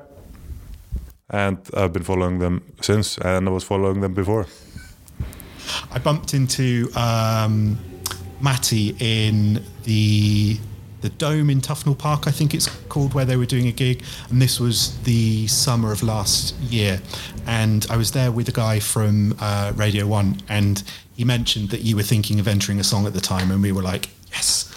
and 1.30 1.58
I've 1.74 1.94
been 1.94 2.04
following 2.04 2.40
them 2.40 2.62
since, 2.82 3.18
and 3.18 3.48
I 3.48 3.52
was 3.52 3.64
following 3.64 4.02
them 4.02 4.14
before. 4.14 4.48
I 5.92 6.00
bumped 6.00 6.34
into 6.34 6.90
um, 6.96 7.78
Matty 8.42 8.96
in 9.00 9.64
the 9.84 10.60
the 11.02 11.10
dome 11.10 11.50
in 11.50 11.62
Tufnell 11.62 11.98
Park, 11.98 12.28
I 12.28 12.32
think 12.32 12.54
it's 12.54 12.68
called, 12.88 13.16
where 13.16 13.26
they 13.26 13.36
were 13.36 13.48
doing 13.48 13.68
a 13.68 13.72
gig, 13.72 14.04
and 14.30 14.40
this 14.40 14.60
was 14.60 15.02
the 15.02 15.48
summer 15.48 15.92
of 15.92 16.04
last 16.04 16.54
year. 16.60 17.02
And 17.48 17.88
I 17.90 17.98
was 17.98 18.12
there 18.12 18.32
with 18.32 18.48
a 18.50 18.52
guy 18.52 18.80
from 18.80 19.36
uh, 19.40 19.74
Radio 19.76 20.06
One, 20.06 20.38
and 20.48 20.84
he 21.16 21.24
mentioned 21.24 21.70
that 21.70 21.82
you 21.82 21.96
were 21.96 22.04
thinking 22.04 22.40
of 22.40 22.48
entering 22.48 22.80
a 22.80 22.84
song 22.84 23.08
at 23.08 23.14
the 23.14 23.22
time, 23.22 23.50
and 23.50 23.64
we 23.64 23.72
were 23.72 23.82
like, 23.82 24.10
yes, 24.32 24.71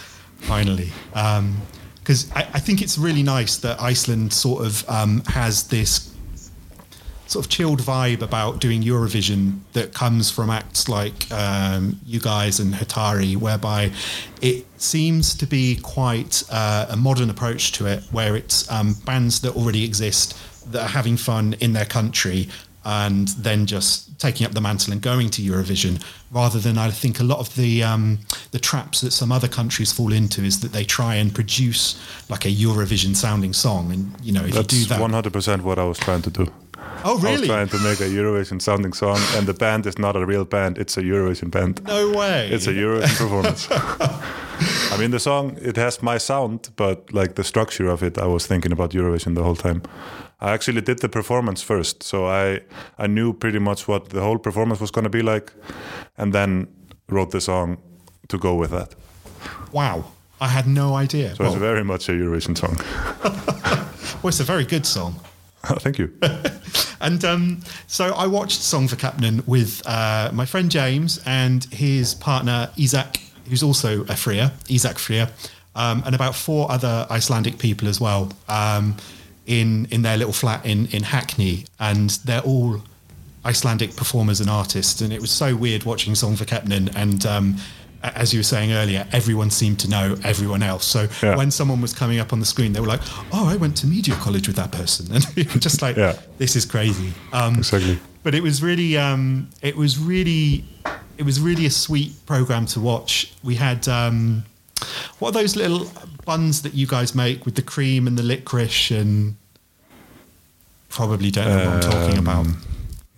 finally. 0.44 0.90
Because 1.12 2.30
I, 2.32 2.40
I 2.54 2.60
think 2.60 2.82
it's 2.82 2.98
really 2.98 3.22
nice 3.22 3.56
that 3.58 3.80
Iceland 3.80 4.32
sort 4.32 4.64
of 4.64 4.88
um, 4.88 5.22
has 5.26 5.68
this 5.68 6.14
sort 7.26 7.44
of 7.46 7.50
chilled 7.50 7.80
vibe 7.80 8.22
about 8.22 8.60
doing 8.60 8.82
Eurovision 8.82 9.58
that 9.72 9.94
comes 9.94 10.30
from 10.30 10.50
acts 10.50 10.88
like 10.88 11.30
um, 11.32 11.98
you 12.06 12.20
guys 12.20 12.60
and 12.60 12.74
Hatari, 12.74 13.36
whereby 13.36 13.90
it 14.42 14.66
seems 14.80 15.34
to 15.34 15.46
be 15.46 15.76
quite 15.76 16.44
uh, 16.50 16.86
a 16.90 16.96
modern 16.96 17.30
approach 17.30 17.72
to 17.72 17.86
it, 17.86 18.02
where 18.12 18.36
it's 18.36 18.70
um, 18.70 18.94
bands 19.04 19.40
that 19.40 19.56
already 19.56 19.84
exist 19.84 20.36
that 20.70 20.82
are 20.82 20.88
having 20.88 21.16
fun 21.16 21.54
in 21.60 21.72
their 21.72 21.84
country 21.84 22.48
and 22.84 23.28
then 23.28 23.66
just 23.66 24.18
taking 24.18 24.46
up 24.46 24.52
the 24.52 24.60
mantle 24.60 24.92
and 24.92 25.02
going 25.02 25.30
to 25.30 25.42
Eurovision, 25.42 26.02
rather 26.30 26.58
than 26.58 26.78
I 26.78 26.90
think 26.90 27.20
a 27.20 27.24
lot 27.24 27.38
of 27.38 27.54
the 27.56 27.82
um, 27.82 28.18
the 28.50 28.58
traps 28.58 29.00
that 29.00 29.12
some 29.12 29.32
other 29.32 29.48
countries 29.48 29.92
fall 29.92 30.12
into 30.12 30.42
is 30.42 30.60
that 30.60 30.72
they 30.72 30.84
try 30.84 31.14
and 31.16 31.34
produce 31.34 31.98
like 32.28 32.44
a 32.44 32.50
Eurovision 32.50 33.14
sounding 33.16 33.52
song, 33.52 33.92
and 33.92 34.14
you 34.22 34.32
know 34.32 34.44
if 34.44 34.54
That's 34.54 34.74
you 34.74 34.84
do 34.84 34.88
that, 34.94 35.00
100% 35.00 35.62
what 35.62 35.78
I 35.78 35.84
was 35.84 35.98
trying 35.98 36.22
to 36.22 36.30
do. 36.30 36.46
oh 36.76 37.10
I 37.10 37.12
was 37.14 37.22
really? 37.22 37.46
trying 37.46 37.68
to 37.68 37.78
make 37.78 38.00
a 38.00 38.08
Eurovision 38.08 38.60
sounding 38.60 38.92
song, 38.92 39.18
and 39.36 39.46
the 39.46 39.54
band 39.54 39.86
is 39.86 39.98
not 39.98 40.16
a 40.16 40.24
real 40.26 40.44
band; 40.44 40.78
it's 40.78 40.96
a 40.96 41.02
Eurovision 41.02 41.50
band. 41.50 41.82
No 41.86 42.12
way. 42.12 42.48
It's 42.50 42.66
a 42.66 42.72
Eurovision 42.72 43.16
performance. 43.18 43.68
I 44.92 44.96
mean, 44.98 45.10
the 45.10 45.18
song 45.18 45.58
it 45.60 45.76
has 45.76 46.02
my 46.02 46.18
sound, 46.18 46.70
but 46.76 47.12
like 47.12 47.34
the 47.34 47.44
structure 47.44 47.88
of 47.88 48.02
it, 48.02 48.18
I 48.18 48.26
was 48.26 48.46
thinking 48.46 48.72
about 48.72 48.90
Eurovision 48.92 49.34
the 49.34 49.42
whole 49.42 49.56
time. 49.56 49.82
I 50.40 50.52
actually 50.52 50.80
did 50.80 50.98
the 50.98 51.08
performance 51.08 51.62
first, 51.62 52.02
so 52.02 52.26
I 52.26 52.60
I 52.98 53.06
knew 53.06 53.32
pretty 53.32 53.58
much 53.58 53.88
what 53.88 54.08
the 54.10 54.20
whole 54.20 54.38
performance 54.38 54.80
was 54.80 54.90
going 54.90 55.04
to 55.04 55.10
be 55.10 55.22
like, 55.22 55.52
and 56.16 56.32
then 56.32 56.68
wrote 57.08 57.30
the 57.30 57.40
song 57.40 57.78
to 58.28 58.38
go 58.38 58.54
with 58.54 58.70
that. 58.70 58.94
wow. 59.72 60.04
I 60.40 60.48
had 60.48 60.66
no 60.66 60.94
idea. 60.94 61.34
So 61.36 61.44
well, 61.44 61.52
it's 61.52 61.60
very 61.60 61.84
much 61.84 62.08
a 62.08 62.12
Eurovision 62.12 62.56
song. 62.56 62.76
well, 64.22 64.28
it's 64.28 64.40
a 64.40 64.44
very 64.44 64.64
good 64.64 64.84
song. 64.84 65.14
Thank 65.62 65.98
you. 65.98 66.10
And 67.00 67.22
um, 67.24 67.60
so 67.86 68.14
I 68.14 68.26
watched 68.26 68.62
Song 68.62 68.88
for 68.88 68.96
Captain 68.96 69.42
with 69.46 69.82
uh, 69.84 70.30
my 70.32 70.46
friend 70.46 70.70
James 70.70 71.20
and 71.26 71.64
his 71.64 72.14
partner 72.14 72.70
Isaac 72.80 73.20
who's 73.48 73.62
also 73.62 74.02
a 74.04 74.16
Freer, 74.16 74.52
Isaac 74.70 74.98
Freer, 74.98 75.28
um, 75.74 76.02
and 76.06 76.14
about 76.14 76.34
four 76.34 76.70
other 76.70 77.06
Icelandic 77.10 77.58
people 77.58 77.88
as 77.88 78.00
well 78.00 78.32
um, 78.48 78.96
in 79.46 79.86
in 79.90 80.02
their 80.02 80.16
little 80.16 80.32
flat 80.32 80.64
in 80.64 80.86
in 80.86 81.02
Hackney, 81.04 81.66
and 81.78 82.10
they're 82.24 82.40
all 82.42 82.82
Icelandic 83.44 83.94
performers 83.96 84.40
and 84.40 84.48
artists, 84.48 85.00
and 85.02 85.12
it 85.12 85.20
was 85.20 85.30
so 85.30 85.54
weird 85.54 85.84
watching 85.84 86.14
Söngvakeppnin 86.14 86.94
and. 86.96 87.24
Um, 87.26 87.56
as 88.16 88.34
you 88.34 88.40
were 88.40 88.44
saying 88.44 88.70
earlier, 88.70 89.06
everyone 89.12 89.48
seemed 89.48 89.80
to 89.80 89.88
know 89.88 90.14
everyone 90.24 90.62
else. 90.62 90.84
So 90.84 91.08
Yeah. 91.22 91.36
when 91.36 91.50
someone 91.50 91.80
was 91.80 91.94
coming 91.94 92.18
up 92.20 92.34
on 92.34 92.38
the 92.40 92.44
screen, 92.44 92.74
they 92.74 92.80
were 92.80 92.86
like, 92.86 93.00
"Oh, 93.32 93.46
I 93.48 93.56
went 93.56 93.78
to 93.78 93.86
media 93.86 94.14
college 94.16 94.46
with 94.46 94.56
that 94.56 94.72
person," 94.72 95.10
and 95.14 95.24
just 95.62 95.80
like, 95.80 95.96
Yeah. 95.96 96.14
"This 96.36 96.54
is 96.54 96.66
crazy." 96.66 97.14
Um, 97.32 97.54
Exactly. 97.54 97.98
but 98.22 98.34
it 98.34 98.42
was 98.42 98.62
really 98.62 98.98
um, 98.98 99.48
it 99.62 99.74
was 99.74 99.96
really 99.98 100.66
it 101.16 101.22
was 101.24 101.40
really 101.40 101.64
a 101.64 101.70
sweet 101.70 102.12
program 102.26 102.66
to 102.66 102.80
watch 102.80 103.32
we 103.42 103.54
had 103.54 103.88
um, 103.88 104.44
what 105.18 105.30
are 105.34 105.40
those 105.40 105.56
little 105.56 105.90
buns 106.24 106.62
that 106.62 106.74
you 106.74 106.86
guys 106.86 107.14
make 107.14 107.44
with 107.44 107.54
the 107.54 107.62
cream 107.62 108.06
and 108.06 108.16
the 108.18 108.22
licorice 108.22 108.90
and 108.90 109.36
probably 110.88 111.30
don't 111.30 111.48
know 111.48 111.56
what 111.70 111.84
i'm 111.84 111.90
talking 111.92 112.18
about 112.18 112.46
Um, 112.46 112.56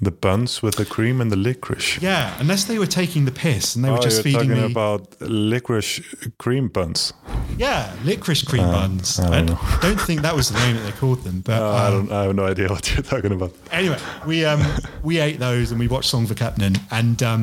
The 0.02 0.10
buns 0.10 0.62
with 0.62 0.74
the 0.76 0.84
cream 0.84 1.20
and 1.22 1.30
the 1.32 1.36
licorice. 1.36 1.98
yeah 2.02 2.36
unless 2.38 2.64
they 2.64 2.78
were 2.78 2.86
taking 3.00 3.24
the 3.24 3.32
piss 3.32 3.74
and 3.74 3.82
they 3.84 3.90
were 3.90 3.98
oh, 3.98 4.02
just 4.02 4.16
you're 4.16 4.24
feeding 4.24 4.48
talking 4.50 4.64
me 4.66 4.70
about 4.70 5.18
licorice 5.20 6.00
cream 6.38 6.68
buns. 6.68 7.12
yeah 7.58 7.94
licorice 8.04 8.42
cream 8.44 8.66
buns 8.76 9.18
Uh, 9.18 9.30
I 9.30 9.40
don't 9.42 9.56
I 9.56 9.78
don't 9.86 10.00
think 10.08 10.20
that 10.22 10.34
was 10.36 10.50
the 10.50 10.58
name 10.58 10.76
that 10.76 10.84
they 10.84 10.92
called 10.92 11.20
them 11.24 11.40
but 11.40 11.60
Uh, 11.62 11.70
I 11.82 11.86
um, 11.86 11.92
don't. 11.94 12.12
I 12.12 12.22
have 12.26 12.34
no 12.36 12.44
idea 12.44 12.68
what 12.74 12.84
you're 12.94 13.02
talking 13.14 13.32
about. 13.32 13.52
anyway, 13.72 13.98
we 14.26 14.44
um, 14.44 14.60
we 15.02 15.14
ate 15.18 15.38
those 15.38 15.70
and 15.72 15.80
we 15.80 15.88
watched 15.88 16.10
Söngvakeppnin. 16.12 16.74
And 16.90 17.22
um, 17.22 17.42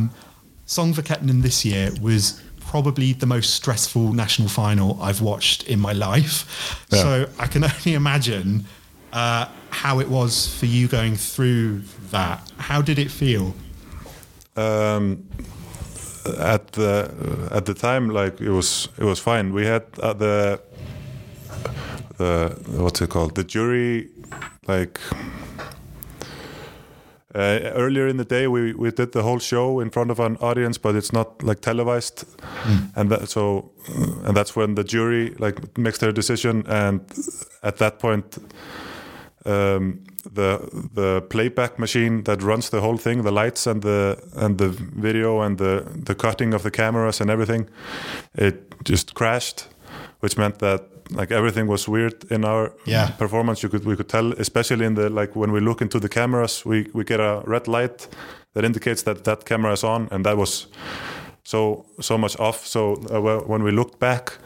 Söngvakeppnin 0.67 1.41
this 1.41 1.65
year 1.65 1.91
was 2.01 2.39
probably 2.74 3.13
the 3.13 3.27
most 3.27 3.53
stressful 3.53 4.13
national 4.13 4.50
final 4.50 4.98
I've 5.00 5.22
watched 5.22 5.62
in 5.68 5.80
my 5.80 5.94
life. 5.94 6.36
Yeah. 6.92 7.03
So 7.03 7.30
I 7.38 7.46
can 7.46 7.63
only 7.74 7.94
imagine 7.94 8.65
uh, 9.12 9.46
how 9.70 10.00
it 10.00 10.10
was 10.10 10.34
for 10.58 10.65
you 10.65 10.88
going 10.88 11.15
through 11.15 11.84
that. 12.10 12.39
How 12.58 12.82
did 12.82 12.98
it 12.98 13.12
feel? 13.12 13.53
Um, 14.56 15.24
at 16.39 16.72
the 16.72 16.94
at 17.51 17.65
the 17.65 17.75
time, 17.75 18.10
like 18.10 18.42
it 18.42 18.50
was 18.50 18.89
it 18.98 19.03
was 19.03 19.20
fine. 19.20 19.53
We 19.53 19.68
had 19.68 19.84
uh, 20.01 20.13
the 20.13 20.60
the 22.18 22.58
what's 22.84 23.01
it 23.01 23.10
called? 23.12 23.36
The 23.36 23.44
jury, 23.44 24.10
like. 24.68 25.00
Uh, 27.36 27.72
earlier 27.74 28.08
in 28.08 28.18
the 28.18 28.25
day, 28.25 28.48
we, 28.48 28.74
we 28.74 28.92
did 28.92 29.12
the 29.12 29.24
whole 29.24 29.40
show 29.40 29.80
in 29.80 29.90
front 29.90 30.12
of 30.12 30.20
an 30.20 30.38
audience, 30.38 30.78
but 30.78 30.96
it's 30.96 31.12
not 31.12 31.42
like 31.42 31.62
televised, 31.62 32.25
and 32.96 33.10
that, 33.10 33.28
so 33.28 33.72
uh, 33.90 34.28
and 34.28 34.38
that's 34.38 34.56
when 34.56 34.75
the 34.75 34.84
jury 34.84 35.34
like 35.40 35.75
makes 35.75 35.98
their 35.98 36.12
decision, 36.12 36.63
and 36.68 37.02
at 37.63 37.78
that 37.78 37.98
point, 37.98 38.38
um, 39.46 40.04
the 40.32 40.60
the 40.94 41.22
playback 41.30 41.80
machine 41.80 42.24
that 42.24 42.44
runs 42.44 42.70
the 42.70 42.82
whole 42.82 42.98
thing, 42.98 43.24
the 43.24 43.32
lights 43.32 43.66
and 43.68 43.82
the 43.82 44.16
and 44.36 44.60
the 44.60 44.70
video 44.70 45.42
and 45.42 45.58
the 45.58 45.84
the 46.06 46.13
cutting 46.13 46.54
of 46.54 46.62
the 46.62 46.72
cameras 46.72 47.20
and 47.20 47.32
everything, 47.32 47.68
it 48.36 48.75
just 48.84 49.16
crashed, 49.16 49.68
which 50.20 50.38
meant 50.38 50.60
that 50.60 50.82
like 51.12 51.31
everything 51.36 51.67
was 51.69 51.88
weird 51.88 52.13
in 52.31 52.45
our 52.45 52.72
Yeah. 52.86 53.10
performance. 53.17 53.62
You 53.63 53.69
could 53.72 53.86
we 53.86 53.95
could 53.95 54.10
tell, 54.10 54.33
especially 54.39 54.86
in 54.86 54.95
the 54.95 55.10
like 55.10 55.36
when 55.39 55.51
we 55.51 55.60
look 55.60 55.81
into 55.81 56.00
the 56.00 56.10
cameras, 56.10 56.65
we 56.65 56.86
we 56.93 57.03
get 57.03 57.19
a 57.19 57.41
red 57.45 57.67
light 57.67 58.07
that 58.53 58.63
indicates 58.63 59.03
that 59.03 59.24
that 59.24 59.45
camera 59.45 59.72
is 59.74 59.83
on, 59.83 60.07
and 60.12 60.24
that 60.25 60.38
was 60.38 60.67
so 61.43 61.86
so 62.00 62.17
much 62.17 62.39
off. 62.39 62.65
So 62.65 62.93
uh, 63.13 63.22
well, 63.22 63.43
when 63.48 63.63
we 63.63 63.72
looked 63.72 64.00
back, 64.00 64.38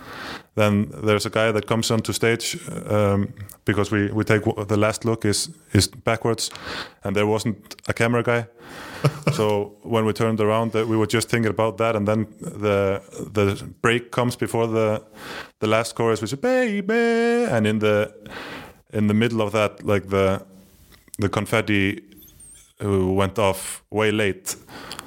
then 0.56 0.90
there's 1.06 1.26
a 1.26 1.30
guy 1.30 1.52
that 1.52 1.66
comes 1.68 1.92
onto 1.92 2.14
stage 2.14 2.58
um, 2.90 3.28
because 3.66 3.92
we 3.96 4.12
we 4.14 4.24
take 4.24 4.42
w- 4.46 4.66
the 4.68 4.78
last 4.78 5.06
look 5.06 5.26
is 5.26 5.50
is 5.74 5.88
backwards, 5.88 6.52
and 7.04 7.16
there 7.16 7.28
wasn't 7.28 7.76
a 7.88 7.94
camera 7.94 8.24
guy. 8.24 8.46
so 9.34 9.76
when 9.84 10.06
we 10.06 10.14
turned 10.14 10.40
around, 10.40 10.76
uh, 10.76 10.86
we 10.86 10.98
were 10.98 11.08
just 11.08 11.30
thinking 11.30 11.50
about 11.50 11.78
that, 11.78 11.96
and 11.96 12.08
then 12.08 12.28
the 12.40 13.02
the 13.34 13.64
break 13.82 14.12
comes 14.12 14.36
before 14.36 14.68
the 14.68 15.04
the 15.60 15.68
last 15.68 15.96
chorus, 15.96 16.22
which 16.22 16.34
is 16.34 16.40
baby, 16.40 17.46
and 17.52 17.68
in 17.68 17.80
the 17.80 18.12
in 18.94 19.08
the 19.08 19.14
middle 19.14 19.42
of 19.42 19.52
that, 19.52 19.84
like 19.84 20.10
the 20.10 20.42
the 21.20 21.30
confetti 21.30 22.04
uh, 22.84 23.06
went 23.08 23.40
off 23.40 23.84
way 23.90 24.12
late. 24.12 24.56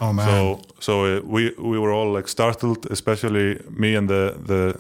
Oh, 0.01 0.13
man. 0.13 0.27
So 0.27 0.61
so 0.81 1.05
uh, 1.05 1.21
we 1.25 1.55
we 1.59 1.79
were 1.79 1.93
all 1.93 2.13
like 2.13 2.29
startled, 2.29 2.87
especially 2.91 3.61
me 3.71 3.95
and 3.95 4.09
the 4.09 4.35
the 4.47 4.75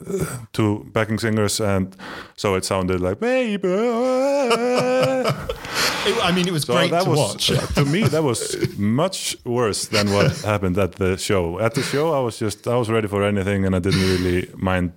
two 0.52 0.86
backing 0.92 1.18
singers, 1.18 1.60
and 1.60 1.94
so 2.36 2.54
it 2.56 2.64
sounded 2.64 3.00
like 3.00 3.20
baby. 3.20 3.68
It, 6.06 6.16
I 6.24 6.32
mean, 6.32 6.48
it 6.48 6.52
was 6.52 6.62
So 6.64 6.72
great 6.74 6.90
that 6.92 7.04
to 7.04 7.10
was 7.10 7.18
watch. 7.18 7.46
to 7.74 7.84
me 7.84 8.02
that 8.04 8.22
was 8.22 8.56
much 8.78 9.36
worse 9.44 9.86
than 9.88 10.10
what 10.12 10.30
happened 10.52 10.78
at 10.78 10.92
the 10.92 11.16
show. 11.18 11.58
At 11.60 11.74
the 11.74 11.82
show, 11.82 12.12
I 12.12 12.20
was 12.20 12.38
just 12.38 12.66
I 12.66 12.76
was 12.76 12.88
ready 12.88 13.06
for 13.08 13.22
anything, 13.22 13.66
and 13.66 13.74
I 13.76 13.80
didn't 13.80 14.00
really 14.00 14.48
mind 14.56 14.92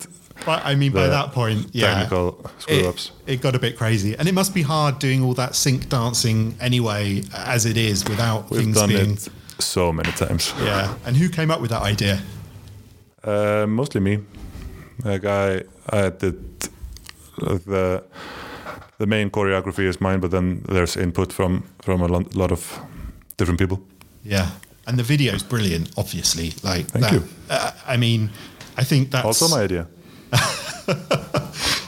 But 0.45 0.65
I 0.65 0.75
mean, 0.75 0.91
by 0.93 1.07
that 1.07 1.31
point, 1.33 1.67
yeah, 1.73 1.93
technical 1.93 2.49
screw 2.59 2.75
it, 2.77 2.85
ups. 2.85 3.11
it 3.27 3.41
got 3.41 3.53
a 3.55 3.59
bit 3.59 3.77
crazy, 3.77 4.15
and 4.17 4.27
it 4.27 4.33
must 4.33 4.53
be 4.53 4.61
hard 4.63 4.99
doing 4.99 5.21
all 5.23 5.33
that 5.35 5.55
sync 5.55 5.89
dancing 5.89 6.55
anyway, 6.59 7.23
as 7.35 7.65
it 7.65 7.77
is, 7.77 8.03
without 8.05 8.49
We've 8.49 8.61
things 8.61 8.75
done 8.77 8.89
being. 8.89 9.11
it 9.13 9.27
so 9.59 9.91
many 9.91 10.11
times. 10.13 10.53
Yeah, 10.59 10.95
and 11.05 11.17
who 11.17 11.27
came 11.29 11.51
up 11.51 11.59
with 11.61 11.69
that 11.71 11.81
idea? 11.83 12.19
Uh, 13.23 13.65
mostly 13.67 14.01
me. 14.01 14.19
Like 15.03 15.25
I, 15.25 15.63
I 15.89 16.09
did 16.09 16.37
uh, 17.41 17.57
the 17.65 18.03
the 18.99 19.05
main 19.07 19.29
choreography 19.29 19.87
is 19.87 19.99
mine, 20.01 20.19
but 20.19 20.31
then 20.31 20.61
there's 20.69 20.97
input 20.97 21.33
from 21.33 21.63
from 21.81 22.01
a 22.01 22.07
lot 22.35 22.51
of 22.51 22.79
different 23.37 23.59
people. 23.59 23.77
Yeah, 24.25 24.47
and 24.87 24.97
the 24.97 25.03
video 25.03 25.33
is 25.33 25.43
brilliant. 25.43 25.89
Obviously, 25.97 26.53
like 26.63 26.87
Thank 26.91 27.05
that. 27.05 27.11
you. 27.13 27.23
Uh, 27.49 27.71
I 27.93 27.97
mean, 27.97 28.29
I 28.77 28.83
think 28.85 29.09
that's 29.11 29.25
Also 29.25 29.47
my 29.47 29.63
idea. 29.63 29.87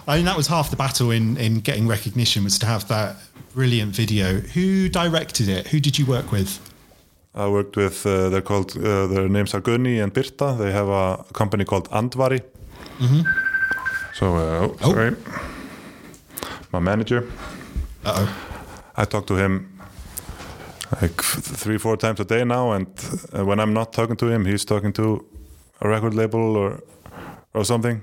I 0.08 0.18
mean, 0.18 0.26
that 0.26 0.38
was 0.38 0.48
half 0.48 0.70
the 0.70 0.76
battle 0.76 1.12
in 1.12 1.38
in 1.38 1.62
getting 1.62 1.88
recognition 1.90 2.44
was 2.44 2.60
to 2.60 2.66
have 2.66 2.88
that 2.88 3.16
brilliant 3.56 3.96
video. 3.96 4.40
Who 4.54 4.90
directed 4.90 5.48
it? 5.50 5.68
Who 5.68 5.80
did 5.80 5.98
you 5.98 6.06
work 6.06 6.32
with? 6.32 6.60
I 7.34 7.48
worked 7.48 7.76
with. 7.76 8.06
Uh, 8.06 8.30
they're 8.30 8.42
called. 8.44 8.78
Uh, 8.78 9.08
their 9.08 9.28
names 9.30 9.54
are 9.54 9.62
Gunni 9.62 10.00
and 10.04 10.14
Birta. 10.14 10.58
They 10.58 10.72
have 10.72 10.88
a 10.90 11.24
company 11.34 11.66
called 11.66 11.90
Andvari. 11.92 12.40
So, 14.14 14.36
uh, 14.36 14.40
oh, 14.68 14.76
Oh. 14.82 14.92
sorry. 14.94 15.16
My 16.76 16.82
manager. 16.82 17.24
Uh 18.04 18.14
oh. 18.18 18.30
I 18.98 19.06
talk 19.06 19.26
to 19.28 19.36
him 19.36 19.70
like 21.02 21.22
three, 21.62 21.78
four 21.78 21.98
times 21.98 22.20
a 22.20 22.26
day 22.26 22.44
now, 22.46 22.72
and 22.74 22.88
uh, 23.34 23.46
when 23.46 23.60
I'm 23.60 23.74
not 23.74 23.94
talking 23.94 24.18
to 24.18 24.28
him, 24.28 24.46
he's 24.46 24.66
talking 24.66 24.94
to 24.94 25.26
a 25.82 25.88
record 25.88 26.14
label 26.14 26.58
or 26.58 26.80
or 27.54 27.64
something. 27.66 28.02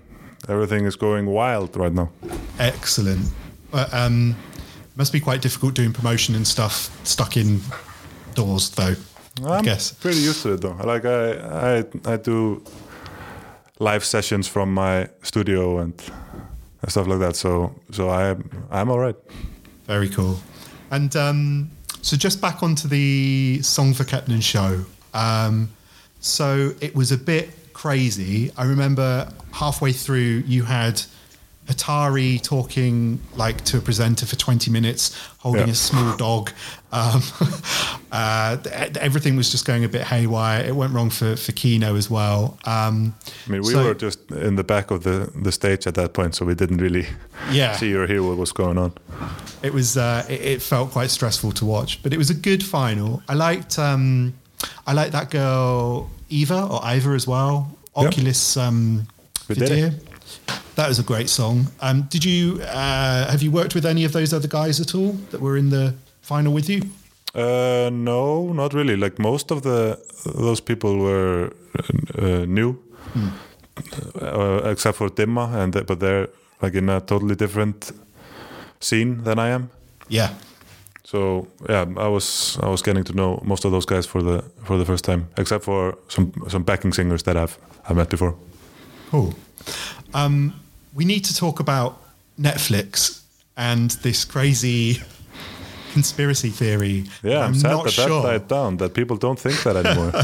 Everything 0.48 0.86
is 0.86 0.96
going 0.96 1.26
wild 1.26 1.76
right 1.76 1.92
now. 1.94 2.08
Excellent. 2.58 3.20
Uh, 3.72 3.86
um, 3.92 4.34
must 4.96 5.12
be 5.12 5.20
quite 5.20 5.42
difficult 5.42 5.74
doing 5.74 5.92
promotion 5.92 6.34
and 6.34 6.46
stuff 6.46 6.90
stuck 7.04 7.36
in 7.36 7.60
doors, 8.34 8.70
though. 8.70 8.94
I 9.44 9.58
I'm 9.58 9.64
guess. 9.64 9.92
pretty 9.92 10.20
used 10.20 10.42
to 10.42 10.54
it 10.54 10.60
though. 10.62 10.76
Like 10.84 11.04
I, 11.04 11.78
I, 11.78 11.84
I 12.14 12.16
do 12.16 12.62
live 13.78 14.04
sessions 14.04 14.48
from 14.48 14.72
my 14.74 15.08
studio 15.22 15.78
and 15.78 15.94
and 16.82 16.90
stuff 16.90 17.06
like 17.06 17.20
that. 17.20 17.36
So, 17.36 17.74
so 17.90 18.10
I, 18.10 18.36
I'm 18.70 18.90
all 18.90 18.98
right. 18.98 19.16
Very 19.86 20.08
cool. 20.08 20.38
And 20.90 21.14
um, 21.16 21.70
so 22.02 22.16
just 22.16 22.40
back 22.40 22.62
onto 22.62 22.88
the 22.88 23.58
Söngvakeppnin 23.60 24.42
show. 24.42 24.84
Um, 25.14 25.70
so 26.20 26.72
it 26.80 26.94
was 26.94 27.12
a 27.12 27.18
bit 27.18 27.72
crazy. 27.72 28.52
I 28.56 28.64
remember 28.64 29.32
halfway 29.52 29.92
through 29.92 30.44
you 30.46 30.64
had 30.64 31.02
Hatari 31.66 32.42
talking 32.42 33.20
like 33.36 33.62
to 33.66 33.78
a 33.78 33.80
presenter 33.80 34.26
for 34.26 34.36
20 34.36 34.70
minutes, 34.70 35.16
holding 35.38 35.66
Yeah. 35.68 35.72
a 35.72 35.76
small 35.76 36.16
dog. 36.16 36.50
Um, 36.92 37.22
uh, 38.12 38.56
everything 39.00 39.36
was 39.36 39.50
just 39.50 39.64
going 39.64 39.84
a 39.84 39.88
bit 39.88 40.02
haywire. 40.02 40.64
It 40.64 40.74
went 40.74 40.92
wrong 40.92 41.08
for, 41.10 41.36
for 41.36 41.52
Kino 41.52 41.94
as 41.96 42.10
well. 42.10 42.58
Um, 42.64 43.14
I 43.46 43.50
mean, 43.52 43.62
we 43.62 43.72
so- 43.72 43.84
were 43.84 43.94
just 43.94 44.18
in 44.32 44.56
the 44.56 44.64
back 44.64 44.90
of 44.90 45.04
the, 45.04 45.30
the 45.34 45.52
stage 45.52 45.86
at 45.86 45.94
that 45.94 46.12
point, 46.12 46.34
so 46.34 46.44
we 46.44 46.54
didn't 46.54 46.78
really 46.78 47.06
Yeah. 47.52 47.76
see 47.76 47.94
or 47.94 48.06
hear 48.06 48.22
what 48.22 48.36
was 48.36 48.52
going 48.52 48.76
on. 48.78 48.92
it 49.62 49.72
was 49.72 49.96
uh, 49.96 50.24
it, 50.28 50.40
it 50.40 50.62
felt 50.62 50.90
quite 50.90 51.10
stressful 51.10 51.52
to 51.52 51.64
watch, 51.64 52.02
but 52.02 52.12
it 52.12 52.18
was 52.18 52.30
a 52.30 52.34
good 52.34 52.62
final. 52.64 53.22
I 53.28 53.34
liked 53.34 53.78
um, 53.78 54.34
I 54.86 54.92
liked 54.92 55.12
that 55.12 55.30
girl 55.30 56.10
Eva 56.28 56.66
or 56.70 56.80
Iva 56.84 57.10
as 57.10 57.26
well. 57.26 57.70
Yeah. 57.96 58.08
Oculus 58.08 58.56
um, 58.56 59.06
We 59.48 59.54
did 59.54 59.68
video. 59.68 59.90
That 60.74 60.88
was 60.88 60.98
a 60.98 61.02
great 61.02 61.28
song. 61.28 61.66
Um, 61.80 62.02
did 62.08 62.24
you 62.24 62.60
uh, 62.62 63.30
have 63.30 63.42
you 63.42 63.50
worked 63.50 63.74
with 63.74 63.86
any 63.86 64.04
of 64.04 64.12
those 64.12 64.32
other 64.32 64.48
guys 64.48 64.80
at 64.80 64.94
all 64.94 65.12
that 65.30 65.40
were 65.40 65.56
in 65.56 65.70
the 65.70 65.94
final 66.22 66.52
with 66.52 66.68
you? 66.68 66.82
Uh, 67.34 67.90
no, 67.92 68.52
not 68.52 68.74
really. 68.74 68.96
Like 68.96 69.18
most 69.18 69.50
of 69.50 69.62
the 69.62 69.98
those 70.24 70.60
people 70.60 70.98
were 70.98 71.52
uh, 72.18 72.44
new 72.46 72.78
uh, 74.20 74.60
except 74.64 74.96
for 74.96 75.08
Dimma, 75.08 75.54
and 75.54 75.86
but 75.86 76.00
they're 76.00 76.28
like 76.60 76.74
in 76.74 76.88
a 76.88 77.00
totally 77.00 77.34
different 77.34 77.92
scene 78.80 79.22
than 79.24 79.38
I 79.38 79.48
am. 79.48 79.70
Yeah. 80.08 80.30
So 81.04 81.48
yeah, 81.68 81.84
I 81.96 82.08
was 82.08 82.58
I 82.62 82.68
was 82.68 82.82
getting 82.82 83.04
to 83.04 83.12
know 83.12 83.40
most 83.44 83.64
of 83.64 83.72
those 83.72 83.86
guys 83.86 84.06
for 84.06 84.22
the 84.22 84.42
for 84.64 84.78
the 84.78 84.84
first 84.84 85.04
time, 85.04 85.28
except 85.36 85.64
for 85.64 85.98
some 86.08 86.32
some 86.48 86.62
backing 86.64 86.92
singers 86.92 87.22
that 87.22 87.36
I've 87.36 87.58
I've 87.88 87.96
met 87.96 88.08
before. 88.08 88.34
Cool. 89.10 89.34
Um, 90.14 90.60
we 90.94 91.04
need 91.04 91.24
to 91.24 91.36
talk 91.36 91.60
about 91.60 92.02
Netflix 92.38 93.22
and 93.56 93.90
this 94.02 94.24
crazy 94.24 95.02
conspiracy 95.92 96.50
theory. 96.50 97.04
Yeah, 97.22 97.40
I'm, 97.40 97.48
I'm 97.48 97.54
sad 97.54 97.70
not 97.70 97.84
that 97.84 97.92
sure. 97.92 98.22
that 98.22 98.28
died 98.28 98.48
down. 98.48 98.76
That 98.78 98.94
people 98.94 99.16
don't 99.16 99.38
think 99.38 99.62
that 99.62 99.76
anymore. 99.76 100.12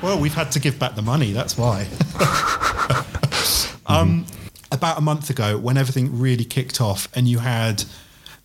Well, 0.00 0.20
we've 0.20 0.34
had 0.34 0.52
to 0.52 0.60
give 0.60 0.78
back 0.78 0.94
the 0.94 1.02
money. 1.02 1.32
That's 1.32 1.58
why. 1.58 1.88
um, 3.86 4.26
about 4.70 4.96
a 4.96 5.00
month 5.00 5.28
ago, 5.28 5.58
when 5.58 5.76
everything 5.76 6.20
really 6.20 6.44
kicked 6.44 6.80
off, 6.80 7.08
and 7.16 7.26
you 7.26 7.40
had 7.40 7.84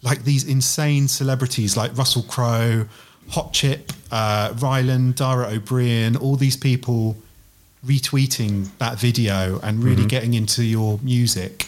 like 0.01 0.23
these 0.23 0.43
insane 0.47 1.07
celebrities 1.07 1.77
like 1.77 1.95
Russell 1.95 2.23
Crowe, 2.23 2.87
Hot 3.29 3.53
Chip, 3.53 3.93
uh, 4.11 4.49
Rylan, 4.53 5.15
Dara 5.15 5.45
Ó 5.45 5.59
Briain, 5.59 6.19
all 6.19 6.35
these 6.35 6.57
people 6.57 7.15
retweeting 7.85 8.69
that 8.77 8.97
video 8.97 9.59
and 9.61 9.83
really 9.83 10.05
getting 10.05 10.33
into 10.33 10.63
your 10.63 10.99
music. 11.01 11.67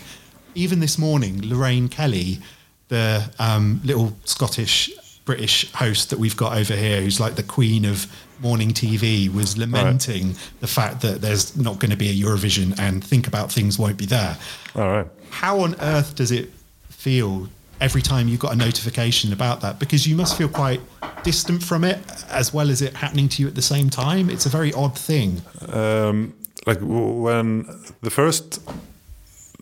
Even 0.54 0.80
this 0.80 0.98
morning, 0.98 1.42
Lorraine 1.48 1.90
Kelly, 1.90 2.40
the 2.88 3.30
um, 3.40 3.82
little 3.84 4.16
Scottish 4.24 4.92
British 5.26 5.72
host 5.74 6.12
that 6.12 6.20
we've 6.20 6.38
got 6.38 6.56
over 6.56 6.76
here, 6.76 7.02
who's 7.02 7.20
like 7.20 7.36
the 7.36 7.44
queen 7.44 7.84
of 7.84 8.08
morning 8.40 8.70
TV, 8.70 9.34
was 9.34 9.58
lamenting 9.58 10.36
the 10.60 10.68
fact 10.68 11.02
that 11.02 11.20
there's 11.20 11.58
not 11.58 11.80
going 11.80 11.90
to 11.90 11.98
be 11.98 12.10
a 12.10 12.26
Eurovision 12.26 12.80
and 12.80 13.04
Think 13.04 13.28
About 13.28 13.52
Things 13.52 13.80
won't 13.80 13.98
be 13.98 14.06
there. 14.06 14.38
All 14.76 14.88
right. 14.88 15.08
How 15.32 15.62
on 15.62 15.76
earth 15.82 16.16
does 16.16 16.32
it 16.32 16.52
feel 16.90 17.50
every 17.82 18.02
time 18.02 18.28
you 18.28 18.38
got 18.38 18.54
a 18.54 18.56
notification 18.56 19.34
about 19.34 19.62
that? 19.62 19.80
Because 19.80 20.08
you 20.08 20.16
must 20.16 20.38
feel 20.38 20.50
quite 20.50 20.82
distant 21.24 21.64
from 21.64 21.84
it 21.84 22.00
as 22.30 22.54
well 22.54 22.70
as 22.70 22.82
it 22.82 22.94
happening 22.94 23.28
to 23.30 23.42
you 23.42 23.48
at 23.48 23.56
the 23.56 23.62
same 23.62 23.90
time. 23.90 24.30
It's 24.30 24.46
a 24.46 24.50
very 24.50 24.74
odd 24.74 24.98
thing. 24.98 25.42
um, 25.70 26.34
like 26.68 26.80
when 26.82 27.66
the 28.02 28.10
first 28.10 28.60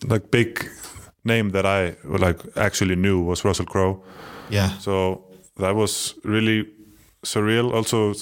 like 0.07 0.31
big 0.31 0.69
name 1.25 1.49
that 1.51 1.65
I 1.65 1.95
like 2.03 2.39
actually 2.55 2.95
knew 2.95 3.21
was 3.21 3.43
Russell 3.43 3.65
Crowe. 3.65 4.01
Yeah. 4.49 4.77
So 4.79 5.23
that 5.57 5.75
was 5.75 6.15
really 6.23 6.65
surreal. 7.23 7.73
Also 7.73 8.13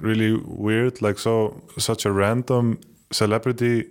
really 0.00 0.32
weird. 0.44 1.00
Like 1.00 1.18
so 1.18 1.62
such 1.78 2.04
a 2.06 2.12
random 2.12 2.78
celebrity, 3.12 3.84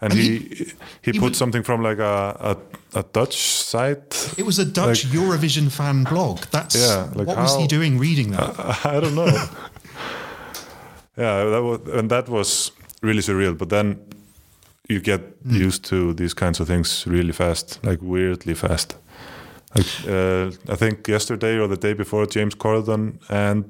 and 0.00 0.12
he 0.12 0.38
he- 0.38 0.72
he, 1.02 1.12
put 1.12 1.30
was- 1.30 1.38
something 1.38 1.62
from 1.64 1.82
like 1.82 1.98
a 1.98 2.56
a, 2.94 2.98
a 2.98 3.02
Dutch 3.12 3.36
site. 3.36 4.34
It 4.38 4.44
was 4.46 4.58
a 4.58 4.64
Dutch 4.64 5.04
Like- 5.04 5.14
Eurovision 5.14 5.70
fan 5.70 6.04
blog. 6.04 6.38
That's 6.50 6.74
Yeah, 6.76 7.10
like 7.14 7.26
what 7.28 7.36
was 7.38 7.56
he 7.56 7.66
doing 7.66 7.98
reading 8.00 8.30
that? 8.32 8.58
I 8.84 9.00
don't 9.00 9.14
know. 9.14 9.26
yeah, 11.16 11.44
that 11.50 11.62
was 11.62 11.80
and 11.98 12.10
that 12.10 12.28
was 12.28 12.72
really 13.02 13.22
surreal. 13.22 13.56
But 13.56 13.68
then 13.68 13.98
you 14.88 15.00
get 15.00 15.20
used 15.44 15.84
to 15.84 16.14
these 16.14 16.34
kinds 16.34 16.60
of 16.60 16.66
things 16.66 17.04
really 17.06 17.32
fast, 17.32 17.78
like 17.84 17.98
weirdly 18.02 18.54
fast. 18.54 18.96
Like 19.74 19.86
uh, 20.08 20.50
I 20.72 20.76
think 20.76 21.08
yesterday 21.08 21.58
or 21.58 21.68
the 21.68 21.76
day 21.76 21.94
before, 21.94 22.26
James 22.26 22.54
Corden 22.54 23.18
and 23.28 23.64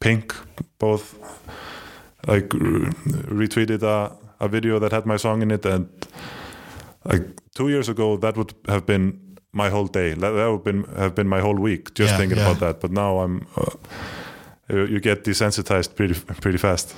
Pink 0.00 0.34
both 0.78 1.14
like 2.26 2.48
retweeted 3.30 3.82
a, 3.82 4.10
a 4.40 4.48
video 4.48 4.78
that 4.78 4.92
had 4.92 5.06
my 5.06 5.16
song 5.18 5.42
in 5.42 5.50
it, 5.50 5.66
and 5.66 5.88
like 7.04 7.22
two 7.54 7.68
years 7.68 7.88
ago, 7.88 8.16
that 8.16 8.36
would 8.36 8.54
have 8.68 8.84
been 8.86 9.18
my 9.52 9.70
whole 9.70 9.86
day. 9.86 10.14
That, 10.14 10.32
would 10.50 10.64
been 10.64 10.84
have 10.96 11.14
been 11.14 11.28
my 11.28 11.40
whole 11.40 11.56
week 11.56 11.94
just 11.94 12.12
Yeah, 12.12 12.18
thinking 12.18 12.38
yeah. 12.38 12.50
about 12.50 12.60
that. 12.60 12.80
But 12.80 12.90
now 12.90 13.20
I'm. 13.20 13.46
Uh, 13.56 13.70
you 14.68 14.98
get 15.00 15.24
desensitized 15.24 15.94
pretty 15.94 16.14
pretty 16.40 16.58
fast. 16.58 16.94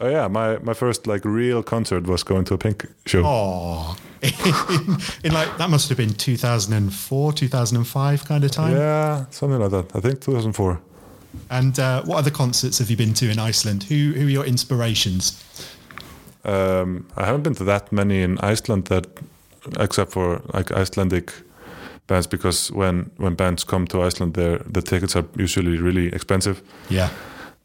Oh 0.00 0.08
yeah, 0.08 0.28
my, 0.28 0.58
my 0.58 0.74
first 0.74 1.08
like 1.08 1.24
real 1.24 1.62
concert 1.64 2.06
was 2.06 2.22
going 2.22 2.44
to 2.44 2.54
a 2.54 2.58
Pink 2.58 2.86
show. 3.04 3.22
Oh, 3.24 3.96
in, 4.22 4.96
in 5.24 5.32
like 5.32 5.56
that 5.58 5.68
must 5.70 5.88
have 5.88 5.98
been 5.98 6.14
2004, 6.14 7.32
2005 7.32 8.24
kind 8.24 8.44
of 8.44 8.50
time. 8.52 8.76
Yeah, 8.76 9.24
something 9.30 9.58
like 9.58 9.70
that. 9.72 9.96
I 9.96 10.00
think 10.00 10.20
2004. 10.20 10.80
And 11.50 11.78
uh, 11.78 12.02
what 12.04 12.18
other 12.18 12.30
concerts 12.30 12.78
have 12.78 12.90
you 12.90 12.96
been 12.96 13.14
to 13.14 13.30
in 13.30 13.38
Iceland? 13.38 13.84
Who 13.84 13.94
who 13.94 14.26
are 14.26 14.30
your 14.30 14.46
inspirations? 14.46 15.44
Um, 16.44 17.06
I 17.16 17.24
haven't 17.24 17.42
been 17.42 17.54
to 17.54 17.64
that 17.64 17.92
many 17.92 18.22
in 18.22 18.38
Iceland 18.52 18.84
that, 18.86 19.06
except 19.78 20.12
for 20.12 20.40
like 20.54 20.72
Icelandic 20.72 21.32
bands, 22.06 22.26
because 22.26 22.72
when 22.74 23.10
when 23.16 23.34
bands 23.34 23.64
come 23.64 23.86
to 23.86 24.06
Iceland, 24.06 24.34
their 24.34 24.58
the 24.72 24.82
tickets 24.82 25.16
are 25.16 25.24
usually 25.36 25.78
really 25.78 26.06
expensive. 26.06 26.62
Yeah. 26.90 27.08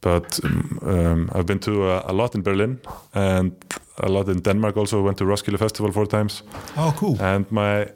But 0.01 0.39
um, 0.43 0.79
um, 0.81 1.29
I've 1.33 1.45
been 1.45 1.59
to 1.59 1.89
a, 1.89 2.03
a 2.07 2.13
lot 2.13 2.35
in 2.35 2.43
Berlin 2.43 2.79
and 3.13 3.51
a 3.97 4.09
lot 4.09 4.27
in 4.27 4.41
Denmark. 4.41 4.77
Also 4.77 5.01
went 5.01 5.17
to 5.17 5.25
Roskilde 5.25 5.57
Festival 5.57 5.91
four 5.91 6.07
times. 6.07 6.43
Oh, 6.75 6.93
cool. 6.97 7.21
And 7.21 7.45
my 7.51 7.87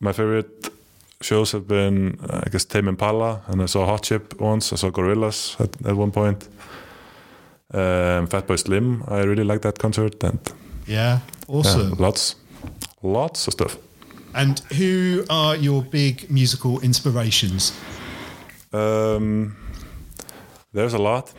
my 0.00 0.12
favorite 0.12 0.73
shows 1.24 1.52
have 1.52 1.66
been, 1.66 2.18
uh, 2.22 2.42
I 2.46 2.50
guess, 2.50 2.64
Tame 2.64 2.88
Impala, 2.88 3.40
and 3.46 3.62
I 3.62 3.66
saw 3.66 3.86
Hot 3.86 4.02
Chip 4.02 4.40
once. 4.40 4.72
I 4.72 4.76
saw 4.76 4.90
Gorillaz 4.90 5.60
at, 5.60 5.86
at 5.86 5.96
one 5.96 6.10
point. 6.10 6.48
Um, 7.72 8.28
Fatboy 8.28 8.58
Slim, 8.58 9.02
I 9.08 9.24
really 9.24 9.44
liked 9.44 9.62
that 9.62 9.78
concert, 9.78 10.22
and 10.24 10.38
yeah. 10.86 11.20
Awesome. 11.48 11.88
yeah, 11.88 11.94
lots, 11.98 12.36
lots 13.02 13.46
of 13.46 13.52
stuff. 13.52 13.76
And 14.34 14.60
who 14.78 15.24
are 15.30 15.56
your 15.56 15.82
big 15.82 16.30
musical 16.30 16.80
inspirations? 16.80 17.72
Um, 18.72 19.56
there's 20.72 20.94
a 20.94 20.98
lot. 20.98 21.32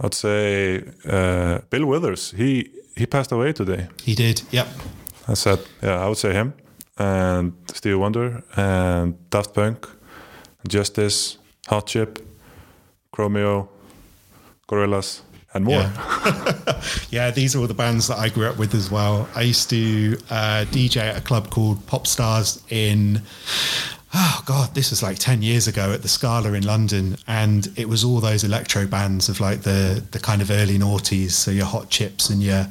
I'd 0.00 0.14
say 0.14 0.82
uh, 1.04 1.58
Bill 1.70 1.86
Withers. 1.86 2.32
He 2.32 2.70
he 2.96 3.06
passed 3.06 3.32
away 3.32 3.52
today. 3.52 3.86
He 4.02 4.14
did. 4.14 4.42
Yep. 4.50 4.66
I 5.28 5.34
said, 5.34 5.58
yeah, 5.82 6.04
I 6.04 6.08
would 6.08 6.18
say 6.18 6.32
him 6.32 6.52
and 7.00 7.54
Stevie 7.72 7.94
Wonder 7.94 8.42
and 8.56 9.30
Daft 9.30 9.54
Punk, 9.54 9.88
Justice, 10.68 11.38
Hot 11.68 11.86
Chip, 11.86 12.18
Chromeo, 13.12 13.68
Gorillaz, 14.68 15.22
and 15.54 15.64
more. 15.64 15.80
Yeah. 15.80 16.82
yeah, 17.10 17.30
these 17.30 17.56
are 17.56 17.60
all 17.60 17.66
the 17.66 17.74
bands 17.74 18.06
that 18.08 18.18
I 18.18 18.28
grew 18.28 18.46
up 18.46 18.58
with 18.58 18.74
as 18.74 18.90
well. 18.90 19.26
I 19.34 19.42
used 19.42 19.70
to 19.70 20.18
uh, 20.28 20.66
DJ 20.68 20.98
at 20.98 21.16
a 21.16 21.22
club 21.22 21.48
called 21.48 21.78
Popstarz 21.86 22.62
in, 22.70 23.22
oh 24.14 24.42
God, 24.44 24.74
this 24.74 24.90
was 24.90 25.02
like 25.02 25.18
10 25.18 25.40
years 25.40 25.66
ago 25.66 25.92
at 25.92 26.02
the 26.02 26.08
Scala 26.08 26.52
in 26.52 26.64
London. 26.66 27.16
And 27.26 27.66
it 27.76 27.88
was 27.88 28.04
all 28.04 28.20
those 28.20 28.44
electro 28.44 28.86
bands 28.86 29.30
of 29.30 29.40
like 29.40 29.62
the, 29.62 30.04
the 30.10 30.20
kind 30.20 30.42
of 30.42 30.50
early 30.50 30.78
noughties. 30.78 31.30
So 31.30 31.50
your 31.50 31.66
Hot 31.66 31.88
Chips 31.88 32.28
and 32.28 32.42
your, 32.42 32.66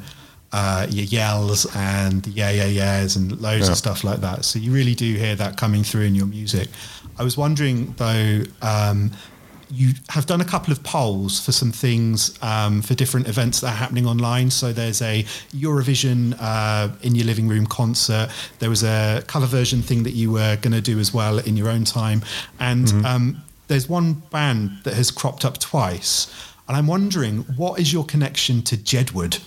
uh, 0.52 0.88
your 0.90 1.06
Yells 1.06 1.66
and 1.76 2.24
the 2.24 2.32
Yeah 2.32 2.50
Yeah 2.52 2.66
Yeahs 2.66 3.16
and 3.16 3.40
loads 3.42 3.66
Yeah. 3.68 3.72
of 3.72 3.78
stuff 3.78 4.04
like 4.04 4.22
that. 4.22 4.46
So 4.46 4.60
you 4.60 4.72
really 4.72 4.96
do 4.96 5.14
hear 5.16 5.36
that 5.36 5.58
coming 5.58 5.84
through 5.84 6.04
in 6.04 6.16
your 6.16 6.26
music. 6.28 6.70
I 7.18 7.24
was 7.24 7.38
wondering 7.38 7.94
though, 7.98 8.44
um, 8.62 9.12
you 9.72 9.92
have 10.10 10.26
done 10.26 10.42
a 10.42 10.46
couple 10.46 10.72
of 10.72 10.82
polls 10.84 11.40
for 11.46 11.52
some 11.52 11.72
things 11.72 12.42
um, 12.42 12.82
for 12.82 12.96
different 12.96 13.28
events 13.28 13.60
that 13.62 13.68
are 13.68 13.76
happening 13.76 14.08
online. 14.08 14.50
So 14.50 14.74
there's 14.74 15.00
a 15.04 15.24
Eurovision 15.54 16.36
uh, 16.40 16.90
in 17.04 17.14
your 17.14 17.26
living 17.28 17.48
room 17.48 17.68
concert. 17.68 18.30
There 18.58 18.70
was 18.70 18.84
a 18.84 19.24
cover 19.28 19.46
version 19.46 19.84
thing 19.84 20.02
that 20.04 20.14
you 20.14 20.32
were 20.32 20.56
going 20.56 20.74
to 20.74 20.82
do 20.82 20.98
as 21.00 21.14
well 21.14 21.38
in 21.38 21.56
your 21.56 21.70
own 21.70 21.84
time. 21.84 22.24
And 22.60 23.06
um, 23.06 23.44
there's 23.68 23.88
one 23.88 24.14
band 24.32 24.72
that 24.86 24.96
has 24.96 25.12
cropped 25.12 25.46
up 25.46 25.60
twice. 25.60 26.28
And 26.68 26.76
I'm 26.76 26.88
wondering, 26.88 27.40
what 27.56 27.80
is 27.80 27.94
your 27.94 28.06
connection 28.06 28.64
to 28.64 28.76
Jedward? 28.78 29.40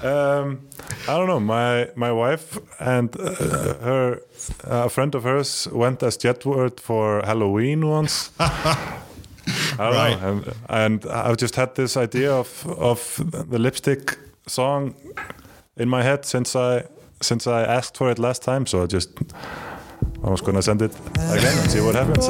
Um, 0.00 0.60
I 1.08 1.16
don't 1.18 1.26
know. 1.26 1.40
My 1.40 1.88
my 1.96 2.12
wife 2.12 2.58
and 2.78 3.14
uh, 3.20 3.34
her 3.80 4.20
a 4.64 4.88
friend 4.88 5.14
of 5.16 5.24
hers 5.24 5.66
went 5.72 6.02
as 6.04 6.16
Jedward 6.16 6.78
for 6.80 7.20
Halloween 7.24 7.86
once. 7.88 8.30
I 8.38 9.00
don't 9.78 9.94
Right. 9.94 10.20
know, 10.20 10.28
and, 10.28 10.54
and 10.68 11.06
I've 11.06 11.36
just 11.36 11.56
had 11.56 11.74
this 11.74 11.96
idea 11.96 12.32
of 12.32 12.64
of 12.78 13.20
the 13.50 13.58
lipstick 13.58 14.16
song 14.46 14.94
in 15.76 15.88
my 15.88 16.02
head 16.02 16.24
since 16.24 16.54
I 16.54 16.84
since 17.20 17.46
I 17.48 17.62
asked 17.64 17.96
for 17.96 18.10
it 18.10 18.18
last 18.18 18.42
time. 18.44 18.66
So 18.66 18.82
I 18.84 18.86
just 18.86 19.10
I 20.24 20.30
was 20.30 20.40
gonna 20.40 20.62
send 20.62 20.82
it 20.82 20.92
again 21.16 21.58
and 21.58 21.70
see 21.70 21.80
what 21.80 21.94
happens 21.96 22.28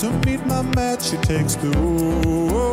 to 0.00 0.12
meet 0.26 0.44
my 0.44 0.60
match, 0.60 1.14
it 1.14 1.22
takes 1.22 1.54
the 1.54 1.72
oh, 1.78 2.70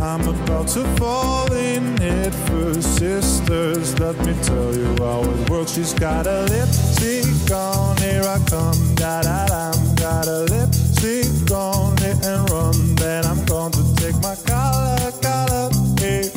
I'm 0.00 0.20
about 0.28 0.68
to 0.68 0.84
fall 0.98 1.52
in 1.52 2.00
it. 2.00 2.32
first, 2.46 2.96
sisters. 2.96 3.98
Let 3.98 4.16
me 4.24 4.34
tell 4.44 4.72
you 4.76 4.94
how 4.98 5.22
it 5.22 5.50
works. 5.50 5.72
She's 5.72 5.92
got 5.92 6.28
a 6.28 6.42
lipstick 6.42 7.50
on, 7.50 7.96
here 7.96 8.22
I 8.22 8.38
come, 8.48 8.94
da 8.94 9.22
da 9.22 9.46
da. 9.46 9.72
Got 9.96 10.28
a 10.28 10.44
lipstick 10.44 11.50
on, 11.50 11.96
hit 11.96 12.24
and 12.24 12.48
run. 12.50 12.94
Then 12.94 13.24
I'm 13.24 13.44
going 13.46 13.72
to 13.72 13.82
take 13.96 14.14
my 14.22 14.36
collar, 14.46 15.10
collar, 15.20 15.70
eh, 16.02 16.30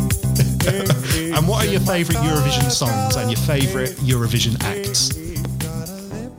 eh, 0.65 0.85
eh, 1.13 1.37
and 1.37 1.47
what 1.47 1.63
are 1.63 1.69
your 1.69 1.81
favourite 1.81 2.25
Eurovision 2.25 2.71
songs 2.71 3.17
and 3.17 3.29
your 3.29 3.39
favourite 3.41 3.91
Eurovision 4.01 4.57
acts? 4.63 5.13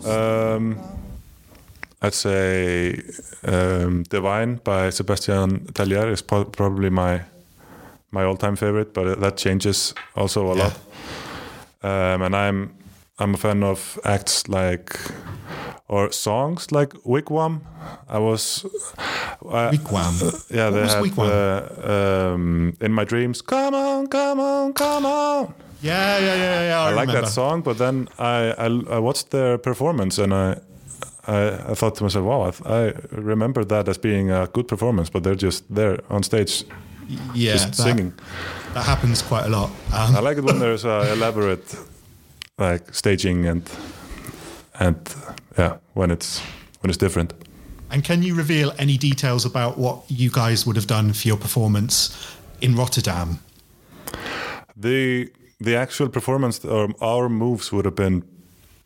Um. 0.04 0.93
I'd 2.06 2.14
say 2.14 3.02
um, 3.46 4.02
"Divine" 4.10 4.60
by 4.64 4.90
Sebastian 4.90 5.66
Tellier 5.72 6.10
is 6.12 6.22
po- 6.22 6.44
probably 6.56 6.90
my 6.90 7.20
my 8.10 8.24
all-time 8.24 8.56
favorite, 8.56 8.92
but 8.94 9.20
that 9.20 9.36
changes 9.36 9.94
also 10.16 10.50
a 10.50 10.56
Yeah. 10.56 10.62
lot. 10.64 10.72
Um, 11.82 12.22
and 12.22 12.34
I'm 12.36 12.70
I'm 13.18 13.34
a 13.34 13.36
fan 13.36 13.62
of 13.62 13.98
acts 14.04 14.48
like 14.48 14.96
or 15.88 16.12
songs 16.12 16.72
like 16.72 16.94
Wigwam. 17.04 17.60
I 18.08 18.18
was 18.18 18.64
I, 19.52 19.70
Wigwam. 19.76 20.14
yeah, 20.50 20.70
they 20.70 20.80
was 20.82 20.92
had 20.94 21.02
Wigwam? 21.04 21.28
uh, 21.28 21.92
um, 22.34 22.76
in 22.80 22.92
my 22.92 23.04
dreams. 23.04 23.42
Come 23.42 23.74
on, 23.74 24.06
come 24.06 24.40
on, 24.40 24.72
come 24.72 25.06
on. 25.06 25.54
Yeah, 25.82 26.18
yeah, 26.18 26.34
yeah, 26.36 26.68
yeah. 26.68 26.80
I, 26.80 26.90
I, 26.90 26.94
like 26.94 27.12
that 27.12 27.28
song, 27.28 27.62
but 27.62 27.76
then 27.78 28.08
I, 28.18 28.54
I 28.58 28.66
I 28.96 28.98
watched 28.98 29.30
their 29.30 29.58
performance 29.58 30.18
and 30.22 30.32
I 30.32 30.56
I, 31.26 31.70
I 31.70 31.74
thought 31.74 31.94
to 31.96 32.02
myself, 32.04 32.24
wow, 32.24 32.42
I, 32.42 32.50
th- 32.50 32.62
I 32.66 33.16
remember 33.20 33.64
that 33.64 33.88
as 33.88 33.98
being 33.98 34.30
a 34.30 34.46
good 34.46 34.68
performance, 34.68 35.10
but 35.10 35.22
they're 35.22 35.34
just 35.34 35.64
there 35.74 35.98
on 36.10 36.22
stage 36.22 36.64
Yeah, 37.34 37.52
just 37.52 37.66
that, 37.68 37.82
singing. 37.82 38.12
that 38.74 38.84
happens 38.84 39.22
quite 39.22 39.46
a 39.46 39.48
lot. 39.48 39.70
Um, 39.92 40.16
I 40.16 40.20
like 40.20 40.38
it 40.38 40.44
when 40.44 40.58
there's 40.58 40.84
a 40.84 41.12
elaborate 41.12 41.76
like 42.58 42.94
staging 42.94 43.46
and 43.46 43.62
and 44.80 44.96
yeah, 45.58 45.76
when 45.94 46.10
it's 46.10 46.40
when 46.80 46.90
it's 46.90 46.98
different. 46.98 47.32
and 47.90 48.04
can 48.04 48.22
you 48.22 48.34
reveal 48.37 48.72
any 48.78 48.96
details 48.98 49.44
about 49.46 49.78
what 49.78 50.02
you 50.08 50.30
guys 50.30 50.66
would 50.66 50.76
have 50.76 50.87
done 50.87 51.12
for 51.12 51.28
your 51.28 51.37
performance 51.38 52.10
in 52.60 52.76
Rotterdam? 52.76 53.38
The 54.76 55.30
the 55.60 55.76
actual 55.76 56.08
performance 56.08 56.64
or 56.64 56.88
our 57.00 57.28
moves 57.28 57.72
would 57.72 57.84
have 57.84 57.94
been 57.94 58.22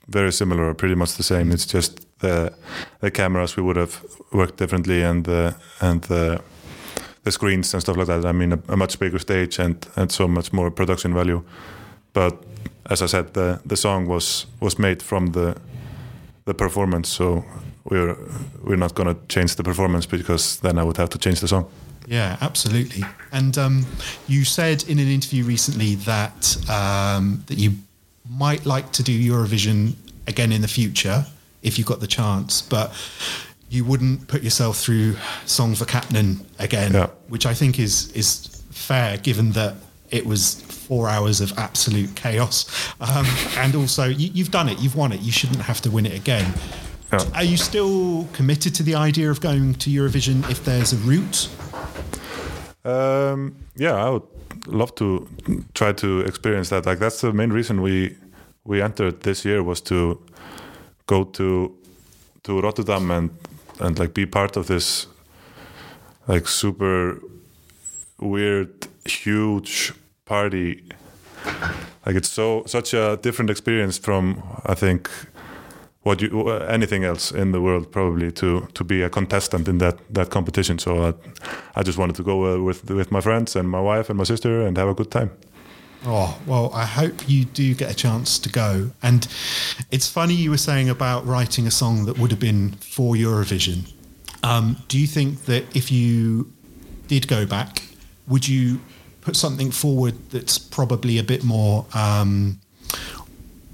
very 0.09 0.33
similar, 0.33 0.74
pretty 0.74 0.94
much 0.94 1.14
the 1.16 1.22
same. 1.22 1.51
It's 1.53 1.66
just 1.66 2.07
the 2.18 2.52
the 3.00 3.11
cameras 3.11 3.57
we 3.57 3.62
would 3.62 3.76
have 3.76 4.04
worked 4.33 4.57
differently, 4.57 5.02
and 5.02 5.24
the 5.24 5.54
and 5.81 6.02
the 6.02 6.40
the 7.24 7.33
screens 7.33 7.74
and 7.74 7.83
stuff 7.83 7.96
like 7.96 8.07
that. 8.07 8.24
I 8.24 8.33
mean, 8.33 8.52
a, 8.52 8.59
a 8.68 8.76
much 8.76 8.98
bigger 8.98 9.18
stage 9.18 9.59
and 9.59 9.87
and 9.96 10.11
so 10.11 10.28
much 10.28 10.52
more 10.52 10.70
production 10.70 11.14
value. 11.14 11.42
But 12.12 12.35
as 12.90 13.02
I 13.02 13.07
said, 13.07 13.35
the 13.35 13.61
the 13.68 13.76
song 13.76 14.09
was 14.09 14.46
was 14.61 14.78
made 14.78 15.02
from 15.02 15.33
the 15.33 15.54
the 16.44 16.54
performance, 16.54 17.09
so 17.09 17.44
we're 17.85 18.16
we're 18.64 18.76
not 18.78 18.94
gonna 18.94 19.16
change 19.28 19.54
the 19.57 19.62
performance 19.62 20.07
because 20.07 20.61
then 20.61 20.78
I 20.78 20.83
would 20.83 20.96
have 20.96 21.09
to 21.11 21.18
change 21.18 21.40
the 21.40 21.48
song. 21.48 21.66
Yeah, 22.09 22.37
absolutely. 22.40 23.04
And 23.33 23.59
um, 23.59 23.87
you 24.26 24.44
said 24.44 24.83
in 24.88 24.98
an 24.98 25.09
interview 25.09 25.44
recently 25.44 25.94
that 25.96 26.57
um, 26.68 27.44
that 27.46 27.59
you 27.59 27.72
might 28.31 28.64
like 28.66 28.92
to 28.92 29.02
do 29.02 29.12
Eurovision 29.12 29.94
again 30.26 30.52
in 30.52 30.62
the 30.62 30.68
future 30.68 31.26
if 31.62 31.79
you 31.79 31.85
got 31.85 32.01
the 32.01 32.07
chance, 32.07 32.62
but 32.62 32.92
you 33.71 33.85
wouldn't 33.85 34.29
put 34.29 34.42
yourself 34.42 34.79
through 34.79 35.14
Söngvakeppnin 35.44 36.40
again, 36.59 36.92
Yeah. 36.92 37.09
which 37.29 37.47
I 37.47 37.55
think 37.55 37.79
is 37.79 38.11
is 38.12 38.62
fair 38.71 39.18
given 39.18 39.53
that 39.53 39.75
it 40.11 40.25
was 40.25 40.55
four 40.88 41.09
hours 41.09 41.40
of 41.40 41.53
absolute 41.59 42.14
chaos. 42.14 42.64
Um, 43.01 43.27
and 43.59 43.75
also, 43.75 44.05
you, 44.05 44.31
you've 44.33 44.51
done 44.51 44.68
it, 44.71 44.79
you've 44.79 44.97
won 44.97 45.12
it, 45.12 45.21
you 45.21 45.33
shouldn't 45.33 45.61
have 45.62 45.81
to 45.83 45.90
win 45.90 46.07
it 46.07 46.14
again. 46.14 46.55
Yeah. 47.12 47.25
Are 47.35 47.44
you 47.44 47.57
still 47.57 48.27
committed 48.33 48.75
to 48.77 48.83
the 48.83 48.94
idea 48.94 49.31
of 49.31 49.40
going 49.40 49.75
to 49.75 49.90
Eurovision 49.90 50.49
if 50.51 50.64
there's 50.64 50.92
a 50.92 50.97
route? 50.97 51.49
Um, 52.85 53.57
yeah, 53.77 53.94
I 53.94 54.11
would 54.11 54.23
love 54.66 54.94
to 54.97 55.29
try 55.75 55.92
to 55.92 56.21
experience 56.21 56.68
that. 56.71 56.87
Like 56.87 56.99
that's 56.99 57.21
the 57.21 57.33
main 57.33 57.51
reason 57.51 57.83
we 57.83 58.16
we 58.64 58.83
entered 58.83 59.23
this 59.23 59.44
year 59.44 59.62
was 59.62 59.81
to 59.83 60.21
go 61.09 61.25
to 61.25 61.75
to 62.42 62.61
Rotterdam 62.61 63.11
and 63.11 63.31
and 63.81 63.99
like 63.99 64.14
be 64.14 64.27
part 64.27 64.57
of 64.57 64.66
this 64.66 65.09
like 66.29 66.47
super 66.49 67.21
weird 68.21 68.87
huge 69.05 69.92
party. 70.25 70.85
Like 72.07 72.16
it's 72.16 72.31
so 72.31 72.62
such 72.66 72.94
a 72.94 73.18
different 73.23 73.51
experience 73.51 73.99
from 73.99 74.42
I 74.66 74.75
think 74.75 75.11
what 76.03 76.23
you 76.23 76.51
anything 76.51 77.05
else 77.05 77.33
in 77.33 77.53
the 77.53 77.61
world 77.61 77.90
probably 77.90 78.33
to 78.33 78.66
to 78.75 78.85
be 78.85 79.03
a 79.03 79.09
contestant 79.09 79.68
in 79.68 79.79
that 79.79 79.97
that 80.14 80.31
competition. 80.31 80.79
So 80.79 81.09
I, 81.09 81.12
I 81.81 81.83
just 81.83 81.99
wanted 81.99 82.16
to 82.16 82.23
go 82.23 82.55
uh, 82.55 82.64
with 82.64 82.90
with 82.90 83.11
my 83.11 83.21
friends 83.21 83.57
and 83.57 83.68
my 83.68 83.81
wife 83.81 84.11
and 84.11 84.18
my 84.18 84.25
sister 84.25 84.66
and 84.66 84.77
have 84.79 84.90
a 84.90 84.94
good 84.94 85.11
time. 85.11 85.31
Oh, 86.05 86.39
well, 86.47 86.71
I 86.73 86.85
hope 86.85 87.29
you 87.29 87.45
do 87.45 87.75
get 87.75 87.91
a 87.91 87.95
chance 87.95 88.39
to 88.41 88.49
go. 88.49 88.91
And 89.03 89.27
it's 89.91 90.09
funny 90.09 90.35
you 90.35 90.51
were 90.51 90.57
saying 90.57 90.89
about 90.89 91.27
writing 91.27 91.67
a 91.67 91.71
song 91.71 92.07
that 92.07 92.19
would 92.19 92.31
have 92.31 92.41
been 92.41 92.73
for 92.73 93.15
Eurovision. 93.15 93.93
Um, 94.43 94.77
do 94.89 94.99
you 94.99 95.07
think 95.07 95.45
that 95.47 95.65
if 95.77 95.91
you 95.91 96.53
did 97.09 97.27
go 97.27 97.47
back, 97.47 97.83
would 98.29 98.47
you 98.47 98.81
put 99.21 99.37
something 99.37 99.71
forward 99.71 100.15
that's 100.31 100.59
probably 100.59 101.19
a 101.19 101.25
bit 101.25 101.43
more 101.43 101.87
um, 101.95 102.61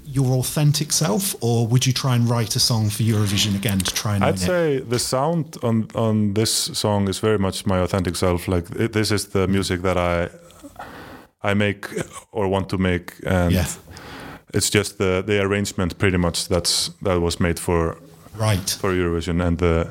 your 0.05 0.37
authentic 0.37 0.91
self, 0.91 1.35
or 1.41 1.67
would 1.67 1.85
you 1.85 1.93
try 1.93 2.15
and 2.15 2.29
write 2.29 2.55
a 2.55 2.59
song 2.59 2.89
for 2.89 3.03
Eurovision 3.03 3.55
again 3.55 3.79
to 3.79 3.93
try 3.93 4.15
and 4.15 4.23
I'd 4.23 4.35
win 4.35 4.43
it? 4.43 4.45
say 4.45 4.79
the 4.79 4.99
sound 4.99 5.57
on 5.61 5.87
on 5.93 6.33
this 6.33 6.51
song 6.51 7.09
is 7.09 7.19
very 7.19 7.37
much 7.37 7.65
my 7.65 7.79
authentic 7.79 8.15
self. 8.15 8.47
Like 8.47 8.69
it, 8.71 8.93
this 8.93 9.11
is 9.11 9.27
the 9.27 9.47
music 9.47 9.81
that 9.81 9.97
I 9.97 10.29
I 11.51 11.53
make 11.53 11.87
or 12.31 12.47
want 12.47 12.69
to 12.69 12.77
make, 12.77 13.13
and 13.25 13.51
Yeah. 13.53 13.65
it's 14.53 14.69
just 14.75 14.97
the 14.97 15.23
the 15.25 15.41
arrangement 15.41 15.97
pretty 15.97 16.17
much 16.17 16.47
that's 16.47 16.91
that 17.03 17.19
was 17.21 17.39
made 17.39 17.59
for 17.59 17.97
Right. 18.39 18.77
for 18.81 18.91
Eurovision 18.93 19.41
and 19.41 19.57
the 19.57 19.87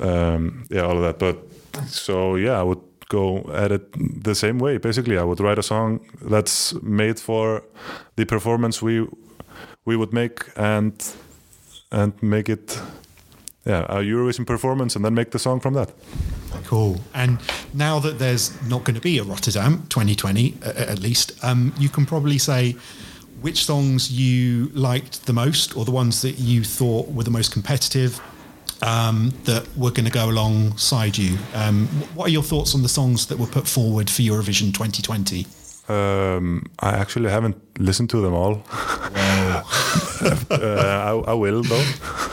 um, 0.00 0.64
yeah 0.70 0.82
all 0.86 0.96
of 0.96 1.02
that. 1.02 1.18
But 1.18 1.36
so 1.88 2.36
yeah, 2.36 2.60
I 2.60 2.62
would 2.62 2.80
go 3.08 3.50
at 3.54 3.72
it 3.72 3.82
the 4.24 4.34
same 4.34 4.58
way. 4.58 4.78
Basically, 4.78 5.18
I 5.18 5.22
would 5.22 5.40
write 5.40 5.58
a 5.58 5.62
song 5.62 6.00
that's 6.30 6.74
made 6.82 7.18
for 7.20 7.62
the 8.16 8.24
performance 8.24 8.82
we 8.82 9.06
we 9.84 9.96
would 9.96 10.12
make 10.12 10.44
and 10.56 10.92
and 11.92 12.12
make 12.22 12.48
it 12.52 12.80
yeah 13.66 13.84
a 13.88 14.02
Eurovision 14.02 14.44
performance 14.46 14.96
and 14.96 15.04
then 15.04 15.14
make 15.14 15.30
the 15.30 15.38
song 15.38 15.60
from 15.60 15.74
that. 15.74 15.88
Cool. 16.64 17.00
And 17.14 17.38
now 17.74 17.98
that 18.00 18.18
there's 18.18 18.50
not 18.62 18.84
going 18.84 18.94
to 18.94 19.00
be 19.00 19.18
a 19.18 19.24
Rotterdam 19.24 19.86
2020, 19.88 20.54
uh, 20.62 20.72
at 20.76 20.98
least, 21.00 21.32
um, 21.44 21.72
you 21.78 21.88
can 21.88 22.06
probably 22.06 22.38
say 22.38 22.76
which 23.40 23.64
songs 23.64 24.12
you 24.12 24.68
liked 24.74 25.26
the 25.26 25.32
most, 25.32 25.76
or 25.76 25.84
the 25.84 25.90
ones 25.90 26.22
that 26.22 26.38
you 26.38 26.62
thought 26.62 27.08
were 27.08 27.24
the 27.24 27.30
most 27.30 27.52
competitive, 27.52 28.20
um, 28.82 29.32
that 29.44 29.66
were 29.76 29.90
going 29.90 30.04
to 30.04 30.10
go 30.10 30.28
alongside 30.28 31.16
you. 31.16 31.38
Um, 31.54 31.86
what 32.14 32.28
are 32.28 32.30
your 32.30 32.42
thoughts 32.42 32.74
on 32.74 32.82
the 32.82 32.88
songs 32.88 33.26
that 33.26 33.38
were 33.38 33.46
put 33.46 33.66
forward 33.66 34.10
for 34.10 34.22
Eurovision 34.22 34.72
2020? 34.74 35.46
Um, 35.88 36.66
I 36.78 36.90
actually 36.90 37.30
haven't 37.30 37.56
listened 37.80 38.10
to 38.10 38.20
them 38.20 38.34
all. 38.34 38.62
uh, 38.70 39.62
I, 40.50 41.22
I 41.26 41.34
will 41.34 41.62
though. 41.62 42.26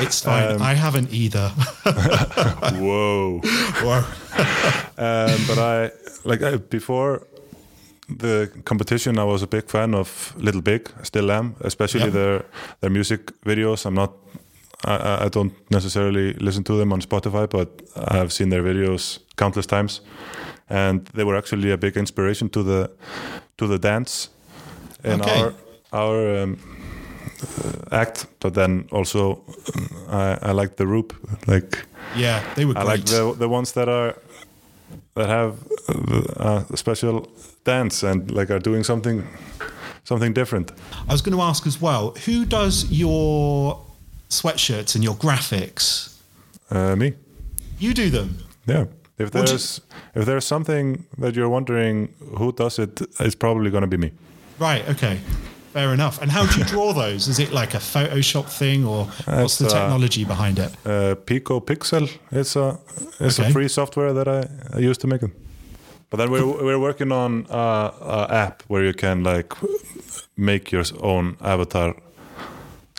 It's 0.00 0.20
fine. 0.22 0.60
I 0.60 0.74
haven't 0.74 1.12
either. 1.12 1.48
Whoa. 2.80 3.40
Whoa. 3.82 4.04
um, 4.98 5.38
but 5.46 5.58
I 5.58 5.90
like 6.24 6.42
I, 6.42 6.56
before 6.56 7.26
the 8.08 8.50
competition, 8.64 9.18
I 9.18 9.24
was 9.24 9.42
a 9.42 9.46
big 9.46 9.68
fan 9.70 9.94
of 9.94 10.34
Little 10.36 10.62
Big. 10.62 10.90
I 11.00 11.04
still 11.04 11.30
am, 11.30 11.54
especially 11.60 12.04
Yeah. 12.04 12.10
their 12.12 12.44
their 12.80 12.90
music 12.90 13.32
videos. 13.46 13.86
I'm 13.86 13.94
not. 13.94 14.12
I, 14.86 15.24
I- 15.26 15.28
don't 15.30 15.52
necessarily 15.70 16.34
listen 16.34 16.64
to 16.64 16.76
them 16.76 16.92
on 16.92 17.00
Spotify, 17.00 17.46
but 17.48 17.68
I 18.12 18.16
have 18.16 18.30
seen 18.32 18.50
their 18.50 18.62
videos 18.62 19.20
countless 19.36 19.66
times, 19.66 20.00
and 20.68 21.06
they 21.14 21.24
were 21.24 21.36
actually 21.38 21.70
a 21.72 21.76
big 21.78 21.96
inspiration 21.96 22.48
to 22.50 22.62
the 22.62 22.90
to 23.56 23.66
the 23.66 23.78
dance 23.78 24.28
in 25.04 25.20
Okay. 25.20 25.40
our 25.40 25.52
our 25.92 26.42
um, 26.42 26.52
uh, 26.52 26.73
act. 27.90 28.26
But 28.40 28.54
then 28.54 28.86
also, 28.92 29.42
um, 29.74 29.88
I, 30.10 30.38
I 30.50 30.52
like 30.52 30.76
the 30.76 30.86
Roop, 30.86 31.12
like. 31.46 31.84
Yeah, 32.16 32.42
they 32.54 32.64
were 32.64 32.74
I 32.78 32.84
great. 32.84 32.86
like 32.98 33.04
the 33.06 33.34
the 33.38 33.48
ones 33.48 33.72
that 33.72 33.88
are 33.88 34.14
that 35.14 35.28
have 35.28 35.54
uh, 35.88 36.64
a 36.72 36.76
special 36.76 37.26
dance 37.64 38.02
and 38.06 38.30
like 38.30 38.50
are 38.54 38.60
doing 38.60 38.84
something 38.84 39.22
something 40.04 40.34
different. 40.34 40.72
I 41.08 41.12
was 41.12 41.22
going 41.22 41.36
to 41.36 41.42
ask 41.42 41.66
as 41.66 41.80
well, 41.80 42.14
who 42.26 42.44
does 42.44 42.84
your 42.90 43.80
sweatshirts 44.28 44.94
and 44.94 45.02
your 45.04 45.14
graphics? 45.16 46.10
Uh, 46.70 46.94
me, 46.96 47.14
You 47.78 47.94
do 47.94 48.10
them. 48.10 48.36
yeah. 48.66 48.84
If 49.18 49.32
Would 49.32 49.42
you- 49.42 49.46
there's 49.46 49.80
if 50.14 50.24
there's 50.26 50.44
something 50.46 51.04
that 51.18 51.34
you're 51.34 51.48
wondering 51.48 52.08
who 52.38 52.52
does 52.52 52.78
it, 52.78 53.00
it's 53.20 53.34
probably 53.36 53.70
gonna 53.70 53.86
be 53.88 53.96
me. 53.96 54.10
Right. 54.60 54.88
Okay. 54.88 55.18
Fair 55.74 55.92
enough. 55.92 56.22
And 56.22 56.30
how 56.30 56.46
do 56.46 56.56
you 56.60 56.64
draw 56.64 56.92
those? 56.92 57.26
Is 57.26 57.38
it 57.40 57.50
like 57.52 57.74
a 57.74 57.80
Photoshop 57.80 58.44
thing, 58.58 58.84
or 58.86 59.06
what's 59.26 59.58
the 59.58 59.64
It's, 59.64 59.74
uh, 59.74 59.80
technology 59.80 60.24
behind 60.24 60.58
it? 60.60 60.70
Uh, 60.86 61.16
Pico 61.26 61.58
Pixel, 61.60 62.08
it's 62.30 62.54
a 62.56 62.78
it's 63.20 63.40
Okay. 63.40 63.48
a 63.50 63.52
free 63.52 63.66
software 63.68 64.12
that 64.12 64.28
I, 64.28 64.46
I 64.76 64.78
use 64.78 64.96
to 64.98 65.08
make 65.08 65.20
them. 65.20 65.32
But 66.10 66.18
then 66.18 66.30
we're 66.30 66.46
we're 66.64 66.78
working 66.78 67.10
on 67.12 67.46
uh, 67.50 67.90
a 68.00 68.26
app 68.32 68.62
where 68.68 68.84
you 68.84 68.94
can 68.94 69.24
like 69.24 69.52
make 70.36 70.70
your 70.70 70.84
own 71.00 71.36
avatar, 71.40 71.94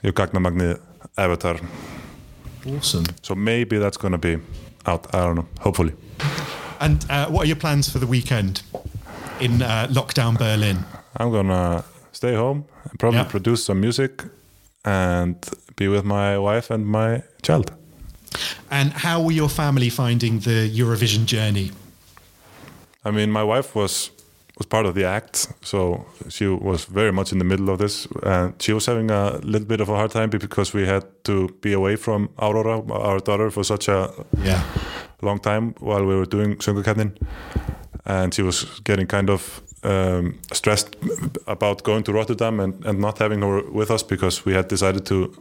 your 0.04 0.12
Gagnamagni 0.14 0.78
avatar. 1.18 1.56
Awesome. 2.68 3.06
So 3.22 3.36
maybe 3.36 3.78
that's 3.78 3.98
gonna 3.98 4.18
be 4.18 4.38
out. 4.86 5.08
I 5.16 5.20
don't 5.20 5.36
know. 5.36 5.48
Hopefully. 5.62 5.94
And 6.82 7.06
uh, 7.10 7.28
what 7.30 7.44
are 7.44 7.48
your 7.48 7.56
plans 7.60 7.90
for 7.90 8.00
the 8.00 8.08
weekend 8.08 8.64
in 9.40 9.62
uh, 9.62 9.88
lockdown 9.90 10.38
Berlin? 10.38 10.84
I'm 11.16 11.32
gonna 11.32 11.86
stay 12.16 12.34
home 12.36 12.64
and 12.90 13.00
probably 13.00 13.20
Yeah. 13.20 13.30
produce 13.32 13.64
some 13.66 13.80
music 13.82 14.24
and 14.84 15.36
be 15.76 15.88
with 15.88 16.04
my 16.06 16.38
wife 16.38 16.74
and 16.74 16.86
my 16.86 17.22
child. 17.42 17.72
And 18.70 18.92
how 18.94 19.22
were 19.24 19.32
your 19.36 19.50
family 19.50 19.90
finding 19.90 20.40
the 20.42 20.70
Eurovision 20.80 21.26
journey? 21.26 21.72
I 23.08 23.12
mean, 23.12 23.32
my 23.32 23.44
wife 23.44 23.76
was 23.76 24.12
was 24.58 24.68
part 24.68 24.86
of 24.86 24.94
the 24.96 25.04
act, 25.04 25.48
so 25.62 26.06
she 26.30 26.48
was 26.48 26.86
very 26.86 27.12
much 27.12 27.32
in 27.34 27.40
the 27.40 27.44
middle 27.46 27.70
of 27.70 27.78
this, 27.78 28.08
and 28.24 28.54
she 28.62 28.72
was 28.74 28.86
having 28.86 29.12
a 29.12 29.38
little 29.44 29.68
bit 29.68 29.82
of 29.82 29.90
a 29.90 29.96
hard 29.96 30.12
time 30.12 30.30
because 30.30 30.74
we 30.78 30.88
had 30.88 31.04
to 31.24 31.50
be 31.62 31.74
away 31.74 31.98
from 31.98 32.30
Aurora, 32.40 32.82
our 32.92 33.20
daughter, 33.20 33.52
for 33.52 33.64
such 33.66 33.90
a 33.90 34.10
Yeah. 34.44 34.62
long 35.22 35.40
time 35.42 35.74
while 35.82 36.06
we 36.06 36.16
were 36.16 36.26
doing 36.26 36.56
Söngvakeppnin, 36.62 37.12
and 38.06 38.34
she 38.34 38.44
was 38.44 38.66
getting 38.86 39.08
kind 39.08 39.30
of 39.30 39.62
um, 39.84 40.40
stressed 40.52 40.96
about 41.48 41.84
going 41.84 42.04
to 42.04 42.14
Rotterdam 42.14 42.60
and, 42.60 42.86
and 42.86 43.00
not 43.00 43.20
having 43.20 43.42
her 43.42 43.62
with 43.72 43.92
us 43.92 44.04
because 44.04 44.46
we 44.46 44.54
had 44.54 44.68
decided 44.68 45.06
to 45.06 45.36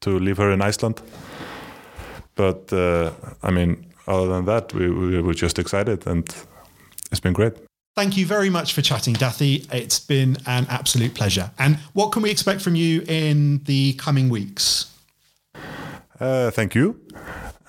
to 0.00 0.18
leave 0.18 0.36
her 0.36 0.52
in 0.52 0.62
Iceland. 0.62 1.00
But 2.34 2.72
uh, 2.72 3.10
I 3.42 3.50
mean, 3.50 3.86
other 4.06 4.28
than 4.28 4.44
that, 4.44 4.72
we, 4.72 4.88
we 4.90 5.20
were 5.20 5.34
just 5.34 5.58
excited, 5.58 6.06
and 6.06 6.24
it's 7.10 7.20
been 7.20 7.32
great. 7.32 7.54
Thank 7.96 8.16
you 8.16 8.26
very 8.26 8.48
much 8.48 8.74
for 8.74 8.82
chatting, 8.82 9.16
Dathi. 9.16 9.66
It's 9.74 9.98
been 9.98 10.36
an 10.46 10.66
absolute 10.68 11.14
pleasure. 11.14 11.50
And 11.58 11.78
what 11.94 12.12
can 12.12 12.22
we 12.22 12.30
expect 12.30 12.60
from 12.60 12.76
you 12.76 13.02
in 13.08 13.64
the 13.64 13.94
coming 13.94 14.28
weeks? 14.28 14.94
Uh, 16.20 16.50
thank 16.52 16.76
you, 16.76 17.00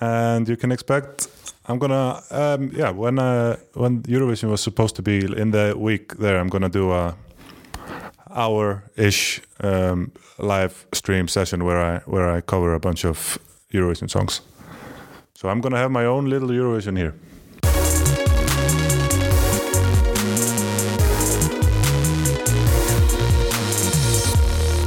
and 0.00 0.48
you 0.48 0.56
can 0.56 0.70
expect. 0.70 1.28
I'm 1.70 1.78
gonna, 1.78 2.20
um, 2.32 2.72
yeah, 2.74 2.90
when 2.90 3.20
uh, 3.20 3.56
when 3.74 4.02
Eurovision 4.02 4.50
was 4.50 4.60
supposed 4.60 4.96
to 4.96 5.02
be 5.02 5.18
in 5.18 5.52
the 5.52 5.74
week 5.78 6.16
there, 6.18 6.40
I'm 6.40 6.48
gonna 6.48 6.68
do 6.68 6.90
a 6.90 7.14
hour-ish 8.28 9.40
um, 9.60 10.10
live 10.38 10.84
stream 10.92 11.28
session 11.28 11.64
where 11.64 11.80
I 11.80 11.98
where 12.06 12.28
I 12.28 12.40
cover 12.40 12.74
a 12.74 12.80
bunch 12.80 13.04
of 13.04 13.38
Eurovision 13.72 14.10
songs. 14.10 14.40
So 15.34 15.48
I'm 15.48 15.60
gonna 15.60 15.76
have 15.76 15.92
my 15.92 16.06
own 16.06 16.28
little 16.28 16.48
Eurovision 16.48 16.96
here. 16.98 17.14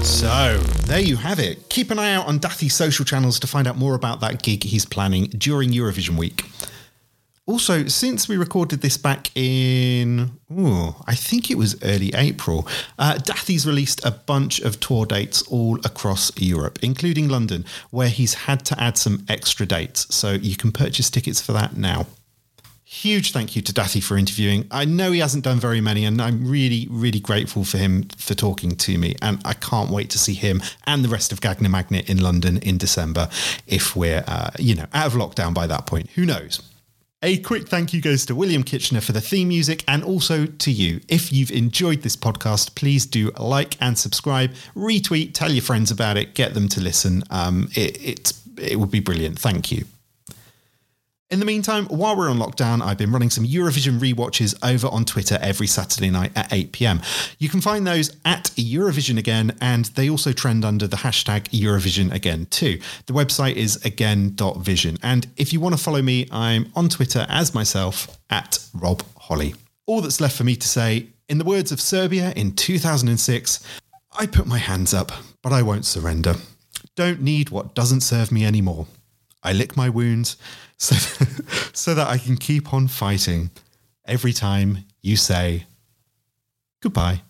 So, 0.03 0.57
there 0.85 1.01
you 1.01 1.15
have 1.15 1.39
it. 1.39 1.69
Keep 1.69 1.91
an 1.91 1.99
eye 1.99 2.13
out 2.13 2.27
on 2.27 2.39
Dathi's 2.39 2.73
social 2.73 3.05
channels 3.05 3.39
to 3.39 3.47
find 3.47 3.67
out 3.67 3.77
more 3.77 3.95
about 3.95 4.19
that 4.19 4.43
gig 4.43 4.63
he's 4.63 4.85
planning 4.85 5.25
during 5.37 5.71
Eurovision 5.71 6.17
week. 6.17 6.45
Also, 7.45 7.87
since 7.87 8.29
we 8.29 8.37
recorded 8.37 8.79
this 8.79 8.95
back 8.95 9.29
in, 9.35 10.31
ooh, 10.57 10.95
I 11.05 11.13
think 11.13 11.51
it 11.51 11.57
was 11.57 11.75
early 11.83 12.13
April, 12.15 12.65
uh, 12.97 13.15
Dathy's 13.15 13.67
released 13.67 14.03
a 14.05 14.11
bunch 14.11 14.61
of 14.61 14.79
tour 14.79 15.05
dates 15.05 15.41
all 15.49 15.77
across 15.83 16.31
Europe, 16.37 16.79
including 16.81 17.27
London, 17.27 17.65
where 17.89 18.07
he's 18.07 18.33
had 18.33 18.63
to 18.65 18.81
add 18.81 18.97
some 18.97 19.25
extra 19.27 19.65
dates. 19.65 20.13
So 20.15 20.31
you 20.31 20.55
can 20.55 20.71
purchase 20.71 21.09
tickets 21.09 21.41
for 21.41 21.51
that 21.51 21.75
now. 21.75 22.07
Huge 22.85 23.33
thank 23.33 23.57
you 23.57 23.61
to 23.63 23.73
Dathi 23.73 24.01
for 24.01 24.15
interviewing. 24.15 24.65
I 24.71 24.85
know 24.85 25.11
he 25.11 25.19
hasn't 25.19 25.43
done 25.43 25.59
very 25.59 25.81
many, 25.81 26.05
and 26.05 26.21
I'm 26.21 26.47
really, 26.47 26.87
really 26.89 27.19
grateful 27.19 27.65
for 27.65 27.77
him 27.77 28.03
for 28.17 28.35
talking 28.35 28.77
to 28.77 28.97
me. 28.97 29.15
And 29.21 29.41
I 29.43 29.53
can't 29.53 29.89
wait 29.89 30.09
to 30.11 30.17
see 30.17 30.35
him 30.35 30.61
and 30.87 31.03
the 31.03 31.09
rest 31.09 31.33
of 31.33 31.41
Gagnamagnið 31.41 32.09
in 32.09 32.21
London 32.21 32.59
in 32.59 32.77
December 32.77 33.27
if 33.67 33.97
we're, 33.97 34.23
uh, 34.27 34.51
you 34.59 34.75
know, 34.75 34.85
out 34.93 35.07
of 35.07 35.13
lockdown 35.13 35.53
by 35.53 35.67
that 35.67 35.87
point. 35.87 36.09
Who 36.11 36.25
knows? 36.25 36.61
A 37.25 37.37
quick 37.37 37.69
thank 37.69 37.93
you 37.93 38.01
goes 38.01 38.25
to 38.25 38.35
William 38.35 38.63
Kitchener 38.63 38.99
for 38.99 39.13
the 39.13 39.21
theme 39.21 39.47
music 39.47 39.85
and 39.87 40.03
also 40.03 40.45
to 40.45 40.69
you. 40.69 40.99
If 41.07 41.31
you've 41.31 41.51
enjoyed 41.51 42.01
this 42.01 42.17
podcast, 42.17 42.75
please 42.75 43.05
do 43.05 43.31
like 43.39 43.77
and 43.79 43.97
subscribe, 43.97 44.51
retweet, 44.75 45.33
tell 45.33 45.49
your 45.49 45.61
friends 45.61 45.89
about 45.89 46.17
it, 46.17 46.33
get 46.33 46.53
them 46.53 46.67
to 46.67 46.81
listen. 46.81 47.23
Um, 47.29 47.69
it, 47.75 48.03
it, 48.03 48.33
it 48.57 48.75
would 48.77 48.91
be 48.91 48.99
brilliant. 48.99 49.39
Thank 49.39 49.71
you. 49.71 49.85
In 51.29 51.39
the 51.39 51.45
meantime, 51.45 51.85
while 51.85 52.15
we're 52.15 52.29
on 52.29 52.37
lockdown, 52.37 52.81
I've 52.81 52.97
been 52.97 53.11
running 53.11 53.29
some 53.29 53.45
Eurovision 53.45 53.97
rewatches 53.97 54.55
over 54.63 54.87
on 54.87 55.03
Twitter 55.03 55.39
every 55.41 55.65
Saturday 55.65 56.11
night 56.11 56.31
at 56.35 56.51
8 56.51 56.71
pm. 56.73 57.01
You 57.39 57.49
can 57.49 57.61
find 57.61 57.87
those 57.87 58.15
at 58.23 58.51
Eurovision 58.55 59.17
Again, 59.17 59.57
and 59.59 59.85
they 59.85 60.09
also 60.09 60.31
trend 60.31 60.63
under 60.63 60.85
the 60.85 60.97
hashtag 60.97 61.45
Eurovision 61.49 62.13
Again 62.13 62.45
too. 62.47 62.79
The 63.07 63.13
website 63.13 63.55
is 63.55 63.83
again.vision. 63.83 64.97
And 65.01 65.27
if 65.37 65.53
you 65.53 65.59
want 65.59 65.75
to 65.75 65.81
follow 65.81 66.01
me, 66.01 66.27
I'm 66.31 66.71
on 66.75 66.89
Twitter 66.89 67.25
as 67.29 67.55
myself 67.55 68.15
at 68.29 68.59
Rob 68.73 69.01
Holly. 69.17 69.55
All 69.87 70.01
that's 70.01 70.21
left 70.21 70.37
for 70.37 70.43
me 70.43 70.55
to 70.55 70.67
say, 70.67 71.07
in 71.29 71.37
the 71.39 71.45
words 71.45 71.71
of 71.71 71.81
Serbia 71.81 72.31
in 72.35 72.53
2006, 72.53 73.65
I 74.19 74.27
put 74.27 74.45
my 74.45 74.59
hands 74.59 74.93
up, 74.93 75.11
but 75.41 75.51
I 75.51 75.63
won't 75.63 75.85
surrender. 75.85 76.35
Don't 76.95 77.21
need 77.21 77.49
what 77.49 77.73
doesn't 77.73 78.01
serve 78.01 78.31
me 78.31 78.45
anymore. 78.45 78.85
I 79.41 79.51
lick 79.51 79.75
my 79.75 79.89
wounds 79.89 80.37
so, 80.83 80.95
so 81.73 81.93
that 81.95 82.07
I 82.07 82.17
can 82.17 82.37
keep 82.37 82.73
on 82.73 82.87
fighting 82.87 83.49
every 84.05 84.33
time 84.33 84.79
you 85.01 85.15
say 85.15 85.65
goodbye. 86.81 87.21